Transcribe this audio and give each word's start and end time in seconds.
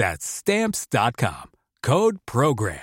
That's 0.00 0.24
Stamps.com. 0.24 1.50
Code 1.82 2.20
PROGRAM. 2.24 2.80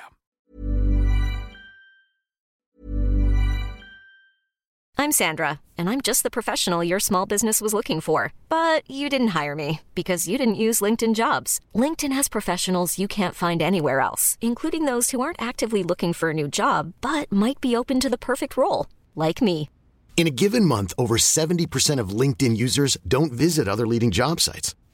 I'm 5.00 5.12
Sandra, 5.12 5.60
and 5.80 5.90
I'm 5.90 6.02
just 6.02 6.22
the 6.22 6.30
professional 6.30 6.84
your 6.84 7.00
small 7.00 7.26
business 7.26 7.60
was 7.60 7.74
looking 7.74 8.02
for. 8.02 8.34
But 8.50 8.84
you 8.88 9.10
didn't 9.10 9.30
hire 9.40 9.56
me 9.56 9.82
because 9.96 10.28
you 10.28 10.38
didn't 10.38 10.64
use 10.68 10.80
LinkedIn 10.80 11.16
jobs. 11.16 11.60
LinkedIn 11.74 12.12
has 12.12 12.28
professionals 12.30 13.00
you 13.00 13.08
can't 13.08 13.34
find 13.34 13.64
anywhere 13.64 14.00
else, 14.00 14.38
including 14.40 14.86
those 14.86 15.10
who 15.10 15.20
aren't 15.20 15.42
actively 15.42 15.82
looking 15.82 16.14
for 16.14 16.30
a 16.30 16.36
new 16.36 16.48
job 16.48 16.94
but 17.02 17.32
might 17.32 17.60
be 17.60 17.76
open 17.76 18.00
to 18.00 18.10
the 18.10 18.26
perfect 18.30 18.56
role, 18.58 18.86
like 19.16 19.42
me. 19.42 19.70
In 20.18 20.28
a 20.28 20.38
given 20.44 20.66
month, 20.66 20.94
over 21.00 21.18
70% 21.18 22.00
of 22.00 22.10
LinkedIn 22.22 22.58
users 22.58 22.96
don't 23.08 23.32
visit 23.32 23.68
other 23.68 23.88
leading 23.88 24.12
job 24.12 24.40
sites. 24.40 24.76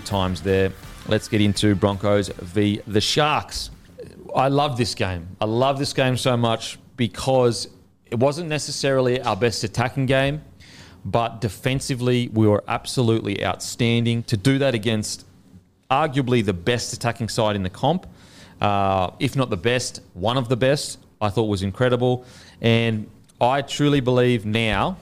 Good 0.00 0.06
times 0.06 0.40
there. 0.40 0.72
Let's 1.08 1.28
get 1.28 1.42
into 1.42 1.74
Broncos 1.74 2.28
v 2.28 2.80
the 2.86 3.02
Sharks. 3.02 3.70
I 4.34 4.48
love 4.48 4.78
this 4.78 4.94
game. 4.94 5.28
I 5.40 5.44
love 5.44 5.78
this 5.78 5.92
game 5.92 6.16
so 6.16 6.36
much 6.38 6.78
because 6.96 7.68
it 8.06 8.18
wasn't 8.18 8.48
necessarily 8.48 9.20
our 9.20 9.36
best 9.36 9.62
attacking 9.62 10.06
game, 10.06 10.40
but 11.04 11.42
defensively 11.42 12.28
we 12.32 12.46
were 12.46 12.64
absolutely 12.66 13.44
outstanding. 13.44 14.22
To 14.24 14.36
do 14.38 14.58
that 14.58 14.74
against 14.74 15.26
arguably 15.90 16.42
the 16.42 16.54
best 16.54 16.94
attacking 16.94 17.28
side 17.28 17.56
in 17.56 17.62
the 17.62 17.70
comp, 17.70 18.06
uh, 18.62 19.10
if 19.18 19.36
not 19.36 19.50
the 19.50 19.58
best, 19.58 20.00
one 20.14 20.38
of 20.38 20.48
the 20.48 20.56
best, 20.56 20.98
I 21.20 21.28
thought 21.28 21.44
was 21.44 21.62
incredible. 21.62 22.24
And 22.62 23.06
I 23.38 23.60
truly 23.60 24.00
believe 24.00 24.46
now, 24.46 24.96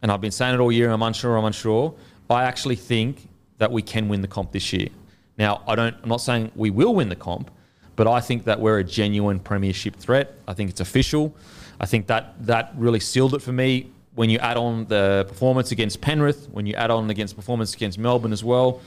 and 0.00 0.10
I've 0.10 0.22
been 0.22 0.30
saying 0.30 0.54
it 0.54 0.60
all 0.60 0.72
year, 0.72 0.90
I'm 0.90 1.02
unsure, 1.02 1.36
I'm 1.36 1.44
unsure. 1.44 1.94
I 2.30 2.44
actually 2.44 2.76
think 2.76 3.27
that 3.58 3.70
we 3.70 3.82
can 3.82 4.08
win 4.08 4.22
the 4.22 4.28
comp 4.28 4.52
this 4.52 4.72
year. 4.72 4.88
Now, 5.36 5.62
I 5.66 5.74
don't, 5.74 5.94
I'm 6.02 6.08
not 6.08 6.20
saying 6.20 6.50
we 6.56 6.70
will 6.70 6.94
win 6.94 7.08
the 7.08 7.16
comp, 7.16 7.50
but 7.96 8.06
I 8.06 8.20
think 8.20 8.44
that 8.44 8.60
we're 8.60 8.78
a 8.78 8.84
genuine 8.84 9.38
premiership 9.38 9.96
threat. 9.96 10.34
I 10.46 10.54
think 10.54 10.70
it's 10.70 10.80
official. 10.80 11.34
I 11.80 11.86
think 11.86 12.06
that 12.08 12.34
that 12.46 12.72
really 12.76 13.00
sealed 13.00 13.34
it 13.34 13.42
for 13.42 13.52
me 13.52 13.90
when 14.14 14.30
you 14.30 14.38
add 14.38 14.56
on 14.56 14.84
the 14.86 15.26
performance 15.28 15.70
against 15.70 16.00
Penrith, 16.00 16.48
when 16.50 16.66
you 16.66 16.74
add 16.74 16.90
on 16.90 17.08
against 17.08 17.36
performance 17.36 17.74
against 17.74 17.98
Melbourne 17.98 18.32
as 18.32 18.42
well. 18.42 18.80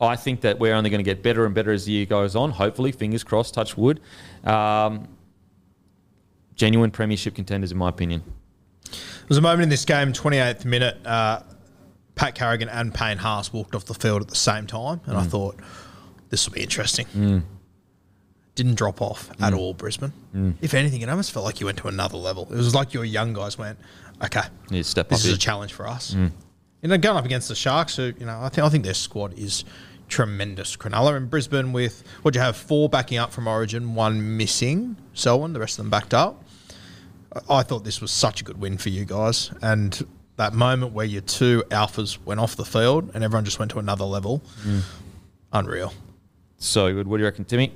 I 0.00 0.16
think 0.16 0.40
that 0.40 0.58
we're 0.58 0.74
only 0.74 0.90
going 0.90 0.98
to 0.98 1.04
get 1.04 1.22
better 1.22 1.44
and 1.44 1.54
better 1.54 1.70
as 1.70 1.84
the 1.84 1.92
year 1.92 2.06
goes 2.06 2.34
on. 2.34 2.50
Hopefully, 2.50 2.90
fingers 2.90 3.22
crossed, 3.22 3.54
touch 3.54 3.76
wood. 3.76 4.00
Um, 4.44 5.06
genuine 6.54 6.90
premiership 6.90 7.34
contenders, 7.34 7.70
in 7.70 7.78
my 7.78 7.88
opinion. 7.88 8.22
There 8.90 9.28
was 9.28 9.38
a 9.38 9.42
moment 9.42 9.62
in 9.62 9.68
this 9.68 9.84
game, 9.84 10.12
28th 10.12 10.64
minute, 10.64 10.98
uh, 11.06 11.42
Pat 12.20 12.34
Carrigan 12.34 12.68
and 12.68 12.92
Payne 12.92 13.16
Haas 13.16 13.50
walked 13.50 13.74
off 13.74 13.86
the 13.86 13.94
field 13.94 14.20
at 14.20 14.28
the 14.28 14.36
same 14.36 14.66
time, 14.66 15.00
and 15.06 15.16
I 15.16 15.24
mm. 15.24 15.30
thought, 15.30 15.56
this 16.28 16.46
will 16.46 16.52
be 16.52 16.60
interesting. 16.60 17.06
Mm. 17.16 17.42
Didn't 18.54 18.74
drop 18.74 19.00
off 19.00 19.30
at 19.40 19.54
mm. 19.54 19.56
all, 19.56 19.72
Brisbane. 19.72 20.12
If 20.60 20.74
anything, 20.74 21.00
it 21.00 21.08
almost 21.08 21.32
felt 21.32 21.46
like 21.46 21.60
you 21.60 21.66
went 21.66 21.78
to 21.78 21.88
another 21.88 22.18
level. 22.18 22.46
It 22.50 22.56
was 22.56 22.74
like 22.74 22.92
your 22.92 23.06
young 23.06 23.32
guys 23.32 23.56
went, 23.56 23.78
okay, 24.22 24.42
to 24.68 24.84
step 24.84 25.08
this 25.08 25.24
up 25.24 25.28
is 25.30 25.34
a 25.34 25.38
challenge 25.38 25.72
for 25.72 25.88
us. 25.88 26.12
You 26.12 26.30
know, 26.82 26.98
going 26.98 27.16
up 27.16 27.24
against 27.24 27.48
the 27.48 27.54
Sharks, 27.54 27.96
who, 27.96 28.12
you 28.18 28.26
know, 28.26 28.38
I 28.42 28.50
think, 28.50 28.66
I 28.66 28.68
think 28.68 28.84
their 28.84 28.92
squad 28.92 29.38
is 29.38 29.64
tremendous. 30.08 30.76
Cronulla 30.76 31.16
in 31.16 31.24
Brisbane 31.24 31.72
with, 31.72 32.04
what 32.20 32.34
do 32.34 32.38
you 32.38 32.44
have, 32.44 32.54
four 32.54 32.90
backing 32.90 33.16
up 33.16 33.32
from 33.32 33.48
Origin, 33.48 33.94
one 33.94 34.36
missing, 34.36 34.96
so 35.14 35.40
on. 35.40 35.54
the 35.54 35.60
rest 35.60 35.78
of 35.78 35.86
them 35.86 35.90
backed 35.90 36.12
up. 36.12 36.44
I 37.48 37.62
thought 37.62 37.84
this 37.84 38.02
was 38.02 38.10
such 38.10 38.42
a 38.42 38.44
good 38.44 38.60
win 38.60 38.76
for 38.76 38.90
you 38.90 39.06
guys. 39.06 39.50
And 39.62 40.06
that 40.40 40.54
moment 40.54 40.94
where 40.94 41.04
your 41.04 41.20
two 41.20 41.62
alphas 41.68 42.18
went 42.24 42.40
off 42.40 42.56
the 42.56 42.64
field 42.64 43.10
and 43.14 43.22
everyone 43.22 43.44
just 43.44 43.58
went 43.58 43.70
to 43.72 43.78
another 43.78 44.04
level, 44.04 44.42
mm. 44.62 44.80
unreal. 45.52 45.92
So 46.56 46.92
good. 46.92 47.06
What 47.06 47.18
do 47.18 47.20
you 47.20 47.26
reckon, 47.26 47.44
Timmy? 47.44 47.72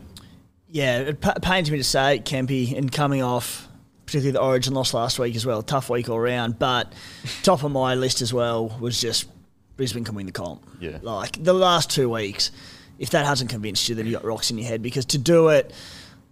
Yeah, 0.68 1.00
it 1.00 1.20
pa- 1.20 1.34
pains 1.42 1.70
me 1.70 1.76
to 1.76 1.84
say 1.84 2.16
it, 2.16 2.24
Kempy, 2.24 2.76
and 2.76 2.90
coming 2.90 3.22
off 3.22 3.68
particularly 4.06 4.32
the 4.32 4.40
Origin 4.40 4.74
loss 4.74 4.94
last 4.94 5.18
week 5.18 5.36
as 5.36 5.44
well. 5.44 5.62
Tough 5.62 5.90
week 5.90 6.08
all 6.08 6.18
round, 6.18 6.58
but 6.58 6.92
top 7.42 7.62
of 7.64 7.70
my 7.70 7.94
list 7.94 8.22
as 8.22 8.32
well 8.32 8.68
was 8.80 8.98
just 8.98 9.28
Brisbane 9.76 10.04
can 10.04 10.14
win 10.14 10.26
the 10.26 10.32
comp. 10.32 10.66
Yeah. 10.80 10.98
like 11.02 11.42
the 11.42 11.54
last 11.54 11.90
two 11.90 12.08
weeks. 12.08 12.50
If 12.98 13.10
that 13.10 13.26
hasn't 13.26 13.50
convinced 13.50 13.88
you, 13.88 13.94
then 13.94 14.06
you 14.06 14.12
got 14.12 14.24
rocks 14.24 14.50
in 14.50 14.56
your 14.56 14.68
head 14.68 14.80
because 14.80 15.04
to 15.06 15.18
do 15.18 15.48
it 15.48 15.74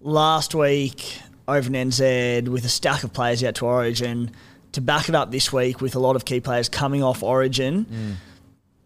last 0.00 0.54
week 0.54 1.18
over 1.48 1.66
in 1.66 1.90
NZ 1.90 2.48
with 2.48 2.64
a 2.64 2.68
stack 2.68 3.02
of 3.02 3.12
players 3.12 3.42
out 3.42 3.56
to 3.56 3.66
Origin, 3.66 4.30
to 4.72 4.80
back 4.80 5.08
it 5.08 5.14
up 5.14 5.30
this 5.30 5.52
week 5.52 5.80
with 5.80 5.94
a 5.94 5.98
lot 5.98 6.16
of 6.16 6.24
key 6.24 6.40
players 6.40 6.68
coming 6.68 7.02
off 7.02 7.22
Origin, 7.22 8.16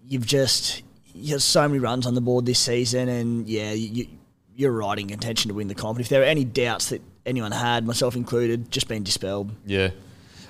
you've 0.06 0.26
just 0.26 0.82
you 1.14 1.32
have 1.32 1.42
so 1.42 1.66
many 1.66 1.78
runs 1.78 2.06
on 2.06 2.14
the 2.14 2.20
board 2.20 2.44
this 2.46 2.58
season, 2.58 3.08
and 3.08 3.48
yeah, 3.48 3.72
you, 3.72 4.06
you're 4.54 4.72
right 4.72 4.98
in 4.98 5.08
contention 5.08 5.48
to 5.48 5.54
win 5.54 5.68
the 5.68 5.74
comp. 5.74 5.98
If 5.98 6.08
there 6.08 6.22
are 6.22 6.26
any 6.26 6.44
doubts 6.44 6.90
that 6.90 7.02
anyone 7.24 7.52
had, 7.52 7.86
myself 7.86 8.16
included, 8.16 8.70
just 8.70 8.88
been 8.88 9.02
dispelled. 9.02 9.50
Yeah. 9.64 9.90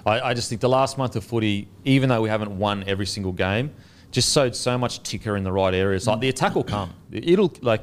I, 0.04 0.20
I 0.20 0.34
just 0.34 0.48
think 0.48 0.60
the 0.60 0.68
last 0.68 0.98
month 0.98 1.16
of 1.16 1.24
footy, 1.24 1.68
even 1.84 2.08
though 2.08 2.22
we 2.22 2.28
haven't 2.28 2.56
won 2.56 2.84
every 2.86 3.06
single 3.06 3.32
game, 3.32 3.74
just 4.12 4.30
sowed 4.30 4.54
so 4.54 4.78
much 4.78 5.02
ticker 5.02 5.36
in 5.36 5.42
the 5.42 5.52
right 5.52 5.74
areas. 5.74 6.06
Like 6.06 6.20
the 6.20 6.28
attack 6.28 6.54
will 6.54 6.64
come. 6.64 6.94
It'll 7.10 7.52
like 7.60 7.82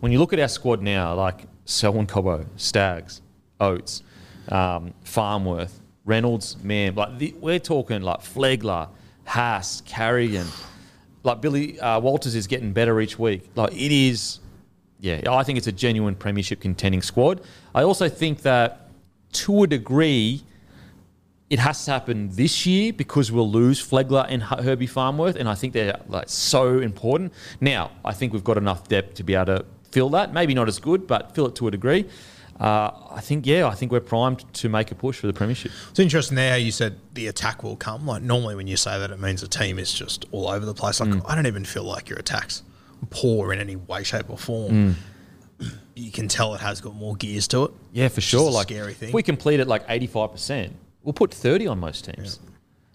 when 0.00 0.12
you 0.12 0.18
look 0.18 0.32
at 0.32 0.38
our 0.38 0.48
squad 0.48 0.82
now, 0.82 1.14
like 1.14 1.46
Selwyn 1.64 2.06
Cobbo, 2.06 2.46
Staggs, 2.56 3.22
Oates, 3.60 4.02
um, 4.48 4.94
Farnworth, 5.02 5.80
Reynolds, 6.04 6.56
man, 6.62 6.94
like 6.94 7.18
the, 7.18 7.34
we're 7.40 7.58
talking 7.58 8.02
like 8.02 8.20
Flegler, 8.20 8.88
Haas, 9.24 9.80
Carrigan, 9.82 10.46
like 11.22 11.40
Billy 11.40 11.80
uh, 11.80 11.98
Walters 12.00 12.34
is 12.34 12.46
getting 12.46 12.72
better 12.72 13.00
each 13.00 13.18
week. 13.18 13.50
Like 13.54 13.72
it 13.72 13.92
is, 13.92 14.40
yeah, 15.00 15.22
I 15.30 15.42
think 15.42 15.56
it's 15.56 15.66
a 15.66 15.72
genuine 15.72 16.14
premiership 16.14 16.60
contending 16.60 17.02
squad. 17.02 17.40
I 17.74 17.82
also 17.82 18.08
think 18.08 18.42
that 18.42 18.90
to 19.32 19.62
a 19.62 19.66
degree, 19.66 20.42
it 21.50 21.58
has 21.58 21.84
to 21.86 21.92
happen 21.92 22.30
this 22.30 22.66
year 22.66 22.92
because 22.92 23.32
we'll 23.32 23.50
lose 23.50 23.80
Flegler 23.86 24.26
and 24.28 24.42
Herbie 24.42 24.86
Farnworth, 24.86 25.36
and 25.36 25.48
I 25.48 25.54
think 25.54 25.72
they're 25.72 26.00
like 26.08 26.28
so 26.28 26.80
important. 26.80 27.32
Now, 27.60 27.90
I 28.04 28.12
think 28.12 28.32
we've 28.32 28.44
got 28.44 28.58
enough 28.58 28.88
depth 28.88 29.14
to 29.14 29.22
be 29.22 29.34
able 29.34 29.46
to 29.46 29.64
fill 29.90 30.10
that. 30.10 30.32
Maybe 30.34 30.54
not 30.54 30.68
as 30.68 30.78
good, 30.78 31.06
but 31.06 31.34
fill 31.34 31.46
it 31.46 31.54
to 31.56 31.68
a 31.68 31.70
degree. 31.70 32.06
Uh, 32.60 32.90
I 33.10 33.20
think, 33.20 33.46
yeah, 33.46 33.66
I 33.66 33.74
think 33.74 33.90
we're 33.90 34.00
primed 34.00 34.44
to 34.54 34.68
make 34.68 34.90
a 34.92 34.94
push 34.94 35.18
for 35.18 35.26
the 35.26 35.32
premiership. 35.32 35.72
It's 35.90 35.98
interesting 35.98 36.36
there 36.36 36.56
you 36.56 36.70
said 36.70 36.98
the 37.14 37.26
attack 37.26 37.62
will 37.64 37.76
come. 37.76 38.06
Like 38.06 38.22
normally 38.22 38.54
when 38.54 38.66
you 38.68 38.76
say 38.76 38.98
that, 38.98 39.10
it 39.10 39.18
means 39.20 39.40
the 39.40 39.48
team 39.48 39.78
is 39.78 39.92
just 39.92 40.24
all 40.30 40.48
over 40.48 40.64
the 40.64 40.74
place. 40.74 41.00
Like 41.00 41.08
Mm. 41.10 41.22
I 41.26 41.34
don't 41.34 41.46
even 41.46 41.64
feel 41.64 41.82
like 41.84 42.08
your 42.08 42.18
attacks 42.18 42.62
poor 43.10 43.52
in 43.52 43.58
any 43.60 43.76
way, 43.76 44.02
shape, 44.04 44.30
or 44.30 44.38
form. 44.38 44.96
You 45.96 46.10
can 46.10 46.26
tell 46.26 46.54
it 46.54 46.60
has 46.60 46.80
got 46.80 46.96
more 46.96 47.14
gears 47.14 47.46
to 47.48 47.64
it. 47.66 47.70
Yeah, 47.92 48.08
for 48.08 48.20
sure. 48.20 48.50
Like 48.50 48.66
scary 48.66 48.94
thing. 48.94 49.10
if 49.10 49.14
we 49.14 49.22
complete 49.22 49.60
it 49.60 49.68
like 49.68 49.84
eighty-five 49.88 50.32
percent, 50.32 50.74
we'll 51.04 51.12
put 51.12 51.32
thirty 51.32 51.68
on 51.68 51.78
most 51.78 52.04
teams. 52.04 52.40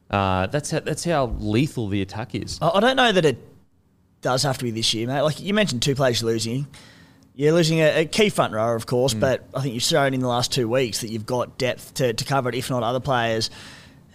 Uh, 0.10 0.48
that's 0.48 0.72
how, 0.72 0.82
that's 0.82 1.06
how 1.06 1.28
lethal 1.40 1.88
the 1.88 2.02
attack 2.02 2.36
is. 2.36 2.60
I 2.62 2.72
I 2.72 2.80
don't 2.82 2.98
know 2.98 3.14
that 3.14 3.24
it 3.24 3.38
does 4.22 4.44
have 4.44 4.58
to 4.58 4.66
be 4.66 4.72
this 4.72 4.94
year, 4.94 5.08
mate. 5.08 5.22
Like 5.22 5.40
you 5.40 5.54
mentioned, 5.54 5.82
two 5.82 5.96
players 5.96 6.22
losing. 6.24 6.68
You're 7.40 7.54
losing 7.54 7.80
a, 7.80 8.02
a 8.02 8.06
key 8.06 8.28
front 8.30 8.54
rower, 8.54 8.76
of 8.76 8.86
course, 8.86 9.14
Mm. 9.14 9.22
but 9.22 9.46
I 9.56 9.62
think 9.62 9.74
you've 9.74 9.84
shown 9.84 10.14
in 10.14 10.20
the 10.20 10.28
last 10.28 10.52
two 10.52 10.68
weeks 10.68 11.00
that 11.02 11.10
you've 11.10 11.26
got 11.26 11.58
depth 11.58 11.94
to, 11.94 12.12
to 12.14 12.26
cover 12.26 12.50
it, 12.50 12.56
if 12.56 12.70
not 12.70 12.84
other 12.84 13.00
players. 13.00 13.50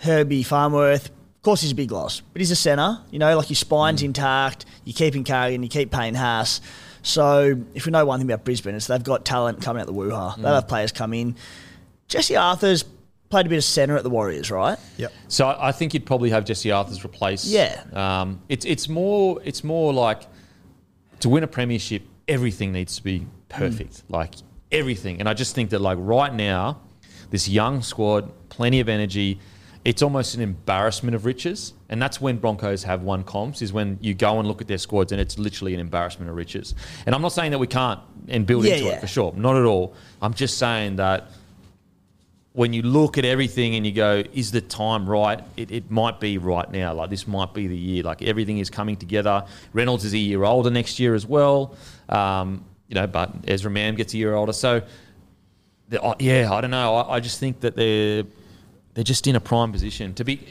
Herbie 0.00 0.43
Farnworth, 0.43 1.06
of 1.06 1.43
course, 1.43 1.62
he's 1.62 1.73
a 1.73 1.75
big 1.75 1.91
loss, 1.91 2.21
but 2.35 2.41
he's 2.41 2.50
a 2.50 2.56
centre. 2.56 2.99
You 3.11 3.19
know, 3.19 3.35
like 3.37 3.49
your 3.49 3.56
spine's 3.56 4.03
Mm. 4.03 4.06
intact. 4.06 4.67
You 4.85 4.93
keep 4.93 5.17
in 5.17 5.25
Carrigan, 5.25 5.62
you 5.62 5.71
keep 5.71 5.91
Payne 5.91 6.15
Haas. 6.15 6.61
So 7.03 7.56
if 7.75 7.87
we 7.87 7.93
know 7.93 8.05
one 8.05 8.21
thing 8.21 8.31
about 8.31 8.44
Brisbane, 8.44 8.75
it's 8.75 8.88
they've 8.88 9.03
got 9.03 9.25
talent 9.25 9.62
coming 9.62 9.81
out 9.81 9.87
the 9.87 9.93
woo-ha. 9.94 10.35
Mm. 10.37 10.43
They'll 10.43 10.55
have 10.55 10.69
players 10.69 10.93
come 10.93 11.15
in. 11.15 11.35
Jesse 12.09 12.35
Arthars 12.35 12.85
played 13.31 13.47
a 13.47 13.49
bit 13.49 13.56
of 13.56 13.65
centre 13.65 13.97
at 13.97 14.03
the 14.03 14.11
Warriors, 14.11 14.50
right? 14.50 14.79
Yep. 14.99 15.12
So 15.29 15.47
I 15.49 15.69
I 15.69 15.73
think 15.73 15.94
you'd 15.94 16.05
probably 16.05 16.29
have 16.29 16.44
Jesse 16.44 16.69
Arthars 16.69 17.03
replace. 17.05 17.47
Yeah. 17.47 17.82
Um, 17.94 18.43
it's 18.50 18.67
it's 18.67 18.87
more 18.87 19.41
it's 19.44 19.65
more 19.65 19.94
like 19.94 20.23
to 21.20 21.29
win 21.31 21.43
a 21.43 21.47
premiership, 21.47 22.03
everything 22.29 22.73
needs 22.73 22.97
to 22.97 23.03
be 23.03 23.21
mm. 23.21 23.26
perfect, 23.49 24.03
like 24.09 24.35
everything. 24.71 25.21
And 25.21 25.29
I 25.29 25.35
just 25.35 25.55
think 25.55 25.71
that 25.71 25.81
like 25.81 25.99
right 26.00 26.32
now, 26.32 26.81
this 27.31 27.49
young 27.49 27.82
squad, 27.82 28.31
plenty 28.49 28.81
of 28.81 28.88
energy. 28.88 29.41
It's 29.85 30.00
almost 30.00 30.35
an 30.35 30.41
embarrassment 30.41 31.15
of 31.15 31.26
riches, 31.26 31.75
and 31.91 32.00
that's 32.00 32.19
when 32.19 32.38
Broncos 32.38 32.85
have 32.85 33.03
won 33.03 33.23
comps. 33.23 33.61
Is 33.61 33.71
when 33.71 33.99
you 34.00 34.15
go 34.15 34.38
and 34.38 34.49
look 34.49 34.62
at 34.62 34.67
their 34.67 34.79
squads, 34.79 35.12
and 35.12 35.21
it's 35.21 35.38
literally 35.38 35.75
an 35.75 35.81
embarrassment 35.81 36.31
of 36.31 36.37
riches. 36.37 36.75
And 37.05 37.15
I'm 37.15 37.21
not 37.21 37.32
saying 37.32 37.50
that 37.50 37.59
we 37.59 37.67
can't 37.67 38.00
and 38.29 38.47
build 38.47 38.65
Yeah, 38.65 38.75
into 38.75 38.87
yeah. 38.87 38.93
it 38.93 39.00
for 39.00 39.06
sure, 39.06 39.35
not 39.37 39.56
at 39.56 39.65
all. 39.65 39.94
I'm 40.23 40.32
just 40.32 40.56
saying 40.56 40.97
that 40.97 41.29
when 42.55 42.73
you 42.73 42.82
look 42.82 43.19
at 43.19 43.25
everything 43.25 43.75
and 43.75 43.85
you 43.85 43.91
go, 43.91 44.23
is 44.32 44.53
the 44.53 44.61
time 44.61 45.11
right? 45.11 45.43
It, 45.56 45.73
it 45.73 45.91
might 45.91 46.20
be 46.20 46.38
right 46.38 46.70
now. 46.70 46.94
Like 46.94 47.11
this 47.11 47.27
might 47.27 47.53
be 47.53 47.67
the 47.67 47.77
year. 47.77 48.05
Like 48.05 48.23
everything 48.23 48.59
is 48.59 48.70
coming 48.70 48.97
together. 48.97 49.44
Reynolds 49.73 50.05
is 50.05 50.15
a 50.15 50.19
year 50.19 50.44
older 50.44 50.70
next 50.70 51.00
year 51.00 51.17
as 51.17 51.27
well. 51.27 51.75
Um, 52.09 52.65
you 52.89 52.95
know, 52.95 53.06
but 53.06 53.33
Ezra 53.47 53.71
Mam 53.71 53.95
gets 53.95 54.15
a 54.15 54.19
year 54.19 54.35
older. 54.35 54.53
So, 54.53 54.83
the, 55.89 56.03
uh, 56.03 56.15
yeah, 56.19 56.53
I 56.53 56.61
don't 56.61 56.71
know. 56.71 56.97
I, 56.97 57.17
I 57.17 57.21
just 57.21 57.41
think 57.41 57.61
that 57.61 57.77
they're 57.77 58.25
they're 58.95 59.05
just 59.05 59.27
in 59.27 59.37
a 59.37 59.41
prime 59.41 59.73
position 59.73 60.15
to 60.15 60.25
be 60.25 60.47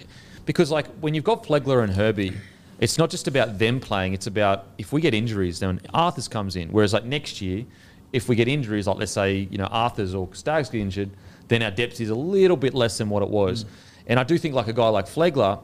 because 0.46 0.70
like 0.72 0.88
when 1.00 1.14
you've 1.14 1.24
got 1.24 1.44
Flegler 1.44 1.84
and 1.84 1.94
Herbie. 1.94 2.34
It's 2.80 2.98
not 2.98 3.10
just 3.10 3.30
about 3.30 3.60
them 3.60 3.80
playing. 3.80 4.14
It's 4.14 4.28
about 4.28 4.66
if 4.78 4.92
we 4.92 5.00
get 5.00 5.14
injuries, 5.14 5.60
then 5.60 5.80
Arthars 5.94 6.30
comes 6.30 6.58
in. 6.58 6.68
Whereas 6.70 6.92
like 6.92 7.06
next 7.06 7.40
year, 7.40 7.66
if 8.12 8.28
we 8.28 8.36
get 8.36 8.50
injuries, 8.50 8.88
like 8.88 8.98
let's 8.98 9.12
say 9.12 9.48
you 9.50 9.58
know 9.58 9.68
Arthars 9.68 10.18
or 10.18 10.28
Staggs 10.34 10.70
get 10.70 10.82
injured, 10.82 11.12
then 11.48 11.62
our 11.64 11.72
depth 11.72 12.02
is 12.02 12.10
a 12.10 12.16
little 12.16 12.58
bit 12.58 12.74
less 12.74 12.98
than 12.98 13.10
what 13.10 13.24
it 13.24 13.30
was. 13.30 13.66
And 14.08 14.20
I 14.20 14.24
do 14.24 14.38
think 14.38 14.54
like 14.54 14.68
a 14.68 14.74
guy 14.74 14.90
like 14.90 15.06
Flegler, 15.06 15.60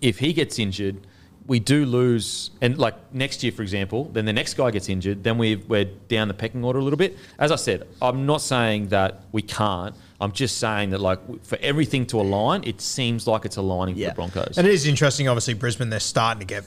if 0.00 0.18
he 0.18 0.32
gets 0.32 0.58
injured, 0.58 1.06
we 1.50 1.58
do 1.58 1.84
lose. 1.84 2.52
And 2.60 2.78
like 2.78 2.94
next 3.12 3.42
year, 3.42 3.50
for 3.50 3.62
example, 3.62 4.04
then 4.12 4.24
the 4.24 4.32
next 4.32 4.54
guy 4.54 4.70
gets 4.70 4.88
injured, 4.88 5.24
then 5.24 5.36
we 5.36 5.56
we're 5.56 5.86
down 6.06 6.28
the 6.28 6.34
pecking 6.34 6.62
order 6.62 6.78
a 6.78 6.82
little 6.82 6.96
bit. 6.96 7.18
As 7.40 7.50
I 7.50 7.56
said, 7.56 7.88
I'm 8.00 8.24
not 8.24 8.40
saying 8.40 8.90
that 8.90 9.24
we 9.32 9.42
can't. 9.42 9.96
I'm 10.20 10.30
just 10.30 10.58
saying 10.58 10.90
that 10.90 11.00
like 11.00 11.18
for 11.44 11.58
everything 11.60 12.06
to 12.06 12.20
align, 12.20 12.62
it 12.62 12.80
seems 12.80 13.26
like 13.26 13.44
it's 13.44 13.56
aligning 13.56 13.96
Yeah. 13.96 14.10
for 14.10 14.10
the 14.12 14.16
Broncos. 14.32 14.58
And 14.58 14.66
it 14.66 14.72
is 14.72 14.86
interesting, 14.86 15.26
obviously, 15.26 15.54
Brisbane, 15.54 15.90
they're 15.90 15.98
starting 15.98 16.38
to 16.38 16.46
get. 16.46 16.64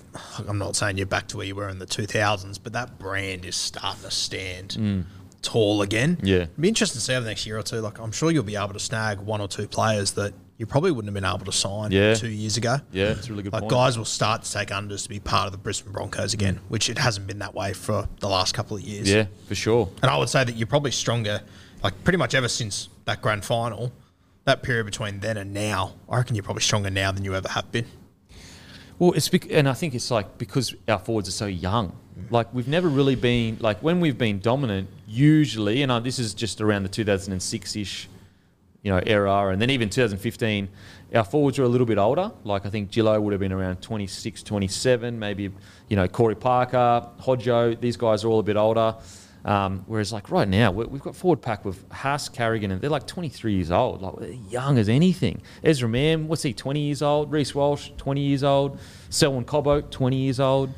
I'm 0.50 0.57
not 0.57 0.75
saying 0.75 0.97
you're 0.97 1.06
back 1.06 1.29
to 1.29 1.38
where 1.38 1.45
you 1.45 1.56
were 1.56 1.69
in 1.69 1.79
the 1.79 1.88
2000s, 1.88 2.59
but 2.62 2.74
that 2.74 3.00
brand 3.00 3.45
is 3.45 3.56
starting 3.56 4.03
to 4.03 4.12
stand 4.12 5.06
tall 5.41 5.81
again. 5.81 6.18
Mm. 6.18 6.27
Yeah. 6.27 6.36
It'd 6.36 6.59
be 6.59 6.68
interesting 6.68 7.00
to 7.00 7.06
see 7.06 7.13
over 7.13 7.24
the 7.24 7.29
next 7.29 7.45
year 7.47 7.57
or 7.57 7.63
two. 7.63 7.79
Like, 7.79 8.00
I'm 8.00 8.12
sure 8.12 8.31
you'll 8.31 8.44
be 8.44 8.57
able 8.57 8.74
to 8.74 8.79
snag 8.79 9.19
one 9.21 9.39
or 9.39 9.47
two 9.47 9.68
players 9.69 10.12
that 10.13 10.33
you 10.63 10.68
probably 10.68 10.92
wouldn't 10.92 11.13
have 11.13 11.21
been 11.21 11.30
able 11.30 11.44
to 11.45 11.51
sign 11.51 11.92
Yeah. 11.92 12.13
two 12.13 12.30
years 12.30 12.56
ago. 12.56 12.77
Yeah, 12.94 13.07
it's 13.07 13.27
a 13.27 13.31
really 13.31 13.44
good 13.44 13.51
Like, 13.51 13.63
point. 13.63 13.71
guys 13.71 13.98
will 13.98 14.06
start 14.06 14.44
to 14.44 14.51
take 14.51 14.69
unders 14.69 15.04
to 15.04 15.10
be 15.10 15.19
part 15.19 15.45
of 15.48 15.51
the 15.51 15.57
Brisbane 15.57 15.92
Broncos 15.92 16.33
again, 16.33 16.62
which 16.69 16.89
it 16.89 16.98
hasn't 16.98 17.27
been 17.27 17.39
that 17.39 17.54
way 17.54 17.74
for 17.74 18.07
the 18.21 18.30
last 18.30 18.54
couple 18.54 18.77
of 18.77 18.83
years. 18.83 19.10
yeah, 19.10 19.25
for 19.50 19.56
sure. 19.56 19.89
And 20.01 20.10
I 20.10 20.18
would 20.18 20.30
say 20.30 20.45
that 20.45 20.56
you're 20.56 20.68
probably 20.68 20.92
stronger, 20.92 21.42
like 21.83 22.01
pretty 22.06 22.15
much 22.15 22.33
ever 22.33 22.48
since 22.48 22.88
that 23.04 23.21
grand 23.21 23.44
final, 23.44 23.92
that 24.45 24.63
period 24.63 24.86
between 24.86 25.19
then 25.19 25.36
and 25.36 25.54
now. 25.54 25.95
I 26.10 26.15
reckon 26.15 26.38
you're 26.38 26.44
probably 26.44 26.63
stronger 26.63 26.89
now 26.89 27.12
than 27.12 27.25
you 27.25 27.36
ever 27.36 27.50
have 27.50 27.69
been. 27.74 27.86
Well, 29.00 29.12
it's 29.12 29.27
bec- 29.27 29.51
and 29.51 29.68
I 29.68 29.74
think 29.74 29.94
it's 29.95 30.10
like 30.12 30.38
because 30.38 30.74
our 30.88 31.00
forwards 31.00 31.27
are 31.27 31.33
so 31.33 31.45
young. 31.48 31.92
Like 32.30 32.54
we've 32.54 32.69
never 32.69 32.88
really 32.88 33.15
been 33.15 33.57
like 33.60 33.80
when 33.83 34.00
we've 34.00 34.18
been 34.18 34.39
dominant. 34.39 34.88
Usually, 35.07 35.81
and 35.83 35.92
uh, 35.92 36.00
this 36.00 36.19
is 36.19 36.33
just 36.33 36.62
around 36.62 36.83
the 36.83 36.89
2006 36.89 37.75
ish, 37.75 38.07
you 38.83 38.91
know, 38.91 39.01
era, 39.06 39.47
and 39.47 39.62
then 39.62 39.69
even 39.69 39.89
2015, 39.89 40.68
our 41.15 41.24
forwards 41.24 41.57
were 41.57 41.65
a 41.65 41.69
little 41.69 41.88
bit 41.88 41.97
older. 41.97 42.31
Like 42.44 42.65
I 42.65 42.69
think 42.69 42.91
Gillo 42.91 43.19
would 43.19 43.31
have 43.33 43.39
been 43.39 43.53
around 43.53 43.81
26, 43.81 44.44
27, 44.44 45.18
maybe 45.18 45.50
you 45.89 45.95
know 45.95 46.07
Corey 46.07 46.35
Parker, 46.35 47.07
Hodjo. 47.21 47.80
These 47.80 47.97
guys 47.97 48.24
are 48.24 48.27
all 48.27 48.39
a 48.39 48.44
bit 48.44 48.57
older. 48.57 48.95
Um, 49.45 49.83
whereas 49.88 50.13
like 50.13 50.31
right 50.31 50.47
now, 50.47 50.71
we- 50.71 50.85
we've 50.85 51.01
got 51.01 51.18
forward 51.18 51.41
pack 51.41 51.65
with 51.65 51.83
Haas, 51.91 52.30
Carrigan, 52.30 52.71
and 52.71 52.80
they're 52.80 52.89
like 52.89 53.06
23 53.07 53.56
years 53.56 53.71
old, 53.71 54.01
like 54.01 54.38
young 54.50 54.77
as 54.77 54.88
anything. 54.88 55.41
Ezra 55.65 55.89
Mam, 55.89 56.29
what's 56.29 56.43
he, 56.43 56.53
20 56.53 56.79
years 56.79 57.01
old? 57.01 57.29
Reece 57.29 57.53
Walsh, 57.53 57.89
20 57.98 58.22
years 58.22 58.41
old. 58.43 58.79
Selwyn 59.10 59.43
Cobbo, 59.43 59.81
20 59.91 60.15
years 60.15 60.39
old. 60.39 60.69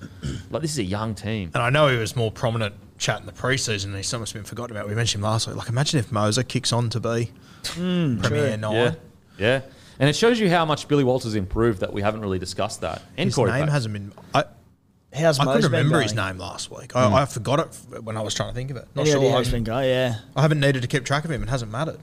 Like 0.49 0.63
this 0.63 0.71
is 0.71 0.79
a 0.79 0.83
young 0.83 1.13
team. 1.13 1.51
And 1.53 1.61
I 1.61 1.69
know 1.69 1.89
he 1.89 1.97
was 1.97 2.15
more 2.15 2.31
prominent 2.31 2.73
chat 2.97 3.19
in 3.19 3.25
the 3.25 3.31
preseason, 3.31 3.85
and 3.85 3.95
he's 3.95 4.13
almost 4.13 4.33
been 4.33 4.43
forgotten 4.43 4.75
about. 4.75 4.87
We 4.87 4.95
mentioned 4.95 5.23
him 5.23 5.29
last 5.29 5.47
week. 5.47 5.55
Like, 5.55 5.69
imagine 5.69 5.99
if 5.99 6.09
Mozer 6.09 6.47
kicks 6.47 6.71
on 6.71 6.89
to 6.91 6.99
be 6.99 7.31
hmm, 7.67 8.21
Premier 8.21 8.57
Nine. 8.57 8.73
Yeah, 8.73 8.95
yeah. 9.37 9.61
And 9.99 10.09
it 10.09 10.15
shows 10.15 10.39
you 10.39 10.49
how 10.49 10.65
much 10.65 10.87
Billy 10.87 11.03
Walters 11.03 11.35
improved 11.35 11.79
that 11.79 11.93
we 11.93 12.01
haven't 12.01 12.21
really 12.21 12.39
discussed 12.39 12.81
that. 12.81 13.01
And 13.17 13.27
His 13.27 13.35
Corey 13.35 13.51
name 13.51 13.61
Pack. 13.61 13.69
hasn't 13.69 13.93
been. 13.93 14.11
I, 14.33 14.43
How's 15.13 15.39
I 15.39 15.45
Mose 15.45 15.55
couldn't 15.55 15.71
been 15.71 15.77
remember 15.85 16.01
his 16.01 16.13
name 16.13 16.37
last 16.37 16.69
week. 16.69 16.93
I, 16.93 17.07
hmm. 17.07 17.13
I 17.13 17.25
forgot 17.25 17.59
it 17.59 18.03
when 18.03 18.17
I 18.17 18.21
was 18.21 18.33
trying 18.33 18.49
to 18.49 18.55
think 18.55 18.71
of 18.71 18.77
it. 18.77 18.87
Not 18.95 19.03
Any 19.03 19.11
sure. 19.11 19.19
idea 19.19 19.31
how 19.31 19.37
he's 19.39 19.49
been 19.49 19.63
going? 19.63 19.87
Yeah. 19.87 20.15
I 20.35 20.41
haven't 20.41 20.59
needed 20.59 20.81
to 20.81 20.89
keep 20.89 21.05
track 21.05 21.23
of 21.23 21.31
him. 21.31 21.41
It 21.41 21.49
hasn't 21.49 21.71
mattered. 21.71 21.99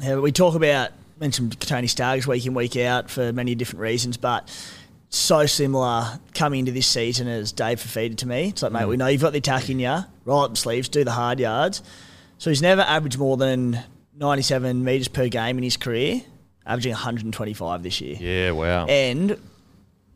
Yeah, 0.00 0.14
but 0.14 0.22
we 0.22 0.30
talk 0.30 0.54
about 0.54 0.92
mentioned 1.18 1.58
Tony 1.60 1.88
Staggs 1.88 2.26
week 2.26 2.46
in 2.46 2.54
week 2.54 2.76
out 2.76 3.10
for 3.10 3.32
many 3.32 3.56
different 3.56 3.80
reasons, 3.80 4.16
but 4.16 4.48
so 5.10 5.46
similar 5.46 6.18
coming 6.34 6.60
into 6.60 6.72
this 6.72 6.86
season 6.86 7.28
as 7.28 7.52
Dave 7.52 7.80
Fifita 7.80 8.16
to 8.18 8.28
me. 8.28 8.48
It's 8.48 8.62
like, 8.62 8.72
mate, 8.72 8.86
we 8.86 8.96
mm. 8.96 8.98
know 8.98 9.06
you've 9.06 9.22
got 9.22 9.32
the 9.32 9.38
attack 9.38 9.70
in 9.70 9.78
you, 9.78 9.98
roll 10.24 10.42
up 10.42 10.56
sleeves, 10.56 10.88
do 10.88 11.04
the 11.04 11.12
hard 11.12 11.40
yards. 11.40 11.82
So 12.38 12.50
he's 12.50 12.62
never 12.62 12.82
averaged 12.82 13.18
more 13.18 13.36
than 13.36 13.82
97 14.16 14.84
metres 14.84 15.08
per 15.08 15.28
game 15.28 15.58
in 15.58 15.64
his 15.64 15.76
career, 15.76 16.20
averaging 16.66 16.92
125 16.92 17.82
this 17.82 18.00
year. 18.00 18.16
Yeah, 18.20 18.50
wow. 18.52 18.86
And 18.86 19.40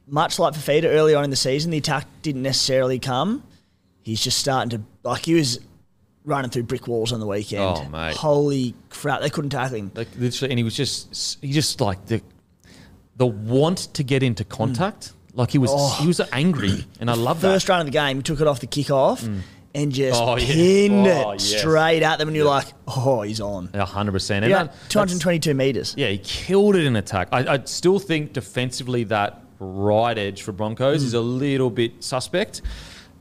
much 0.07 0.39
like 0.39 0.55
Fifita 0.55 0.85
early 0.85 1.15
on 1.15 1.25
in 1.25 1.31
the 1.31 1.37
season, 1.37 1.71
the 1.71 1.79
attack 1.79 2.07
didn't 2.21 2.43
necessarily 2.43 2.99
come. 2.99 3.43
He's 4.03 4.23
just 4.23 4.39
starting 4.39 4.71
to 4.71 5.09
like 5.09 5.25
he 5.25 5.35
was 5.35 5.61
running 6.25 6.51
through 6.51 6.65
brick 6.65 6.87
walls 6.87 7.13
on 7.13 7.21
the 7.21 7.27
weekend. 7.27 7.63
Oh, 7.63 7.89
mate. 7.89 8.17
Holy 8.17 8.75
crap, 8.91 9.21
they 9.21 9.31
couldn't 9.31 9.51
tackle 9.51 9.77
him. 9.77 9.93
Like 9.95 10.09
literally, 10.19 10.53
and 10.53 10.59
he 10.59 10.65
was 10.65 10.77
just 10.77 11.39
he 11.41 11.53
just 11.53 11.81
like 11.81 12.05
the 12.07 12.21
the 13.17 13.27
want 13.27 13.79
to 13.95 14.03
get 14.03 14.23
into 14.23 14.45
mm. 14.45 14.49
contact. 14.49 15.13
Like 15.35 15.51
he 15.51 15.59
was 15.59 15.71
Oh. 15.73 15.99
he 16.01 16.07
was 16.07 16.21
oh. 16.21 16.27
angry, 16.33 16.85
and 17.01 17.11
I 17.11 17.15
love 17.15 17.41
that. 17.41 17.49
First 17.49 17.69
run 17.69 17.81
of 17.81 17.87
the 17.87 17.93
game, 17.93 18.19
he 18.19 18.23
took 18.23 18.41
it 18.41 18.47
off 18.47 18.61
the 18.61 18.67
kickoff 18.67 19.23
mm. 19.23 19.41
and 19.75 19.91
just 19.93 20.21
Oh, 20.21 20.37
yeah. 20.37 20.47
pinned 20.47 21.07
Oh, 21.07 21.31
it 21.31 21.43
yes. 21.43 21.61
straight 21.61 22.03
at 22.03 22.19
them, 22.19 22.29
and 22.29 22.37
you're 22.37 22.47
like, 22.47 22.67
oh, 22.87 23.23
he's 23.23 23.41
on. 23.41 23.71
A 23.73 23.85
hundred 23.85 24.13
percent. 24.13 24.45
Yeah, 24.47 24.61
And 24.61 24.69
that- 24.69 24.91
222 24.91 25.55
metres. 25.55 25.95
Yeah, 25.97 26.09
he 26.09 26.19
killed 26.19 26.77
it 26.77 26.85
in 26.85 26.97
attack. 26.97 27.29
I, 27.33 27.55
I 27.55 27.65
still 27.65 27.99
think 27.99 28.35
defensively 28.35 29.05
that 29.05 29.43
right 29.59 30.19
edge 30.19 30.43
for 30.43 30.53
Broncos 30.53 31.03
mm. 31.03 31.07
is 31.07 31.15
a 31.15 31.21
little 31.21 31.71
bit 31.71 32.05
suspect, 32.05 32.61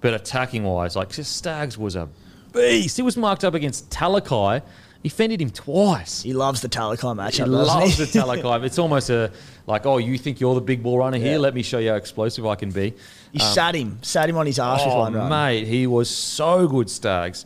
but 0.01 0.13
attacking 0.13 0.63
wise, 0.63 0.95
like 0.97 1.11
just 1.11 1.37
Staggs 1.37 1.77
was 1.77 1.95
a 1.95 2.09
beast. 2.51 2.97
He 2.97 3.03
was 3.03 3.15
marked 3.15 3.43
up 3.45 3.53
against 3.53 3.89
Talakai, 3.89 4.61
He 5.03 5.09
fended 5.09 5.41
him 5.41 5.49
twice. 5.49 6.21
He 6.21 6.33
loves 6.33 6.61
the 6.61 6.69
Talakai 6.69 7.15
match. 7.15 7.37
He 7.37 7.43
loves 7.43 7.97
he? 7.97 8.05
the 8.05 8.19
Talakai. 8.19 8.63
It's 8.63 8.77
almost 8.77 9.09
a 9.09 9.31
like, 9.67 9.85
oh, 9.85 9.97
you 9.97 10.17
think 10.17 10.39
you're 10.39 10.53
the 10.55 10.61
big 10.61 10.83
ball 10.83 10.99
runner 10.99 11.17
here? 11.17 11.33
Yeah. 11.33 11.37
Let 11.39 11.53
me 11.55 11.63
show 11.63 11.79
you 11.79 11.89
how 11.89 11.95
explosive 11.95 12.45
I 12.45 12.55
can 12.55 12.69
be. 12.71 12.93
He 13.31 13.39
sat 13.39 13.73
him, 13.75 13.99
sat 14.01 14.29
him 14.29 14.37
on 14.37 14.45
his 14.45 14.59
arse 14.59 14.83
with 14.85 14.93
Oh, 14.93 14.99
one 14.99 15.13
run. 15.13 15.29
mate, 15.29 15.65
he 15.67 15.87
was 15.87 16.09
so 16.09 16.67
good, 16.67 16.89
Staggs. 16.89 17.45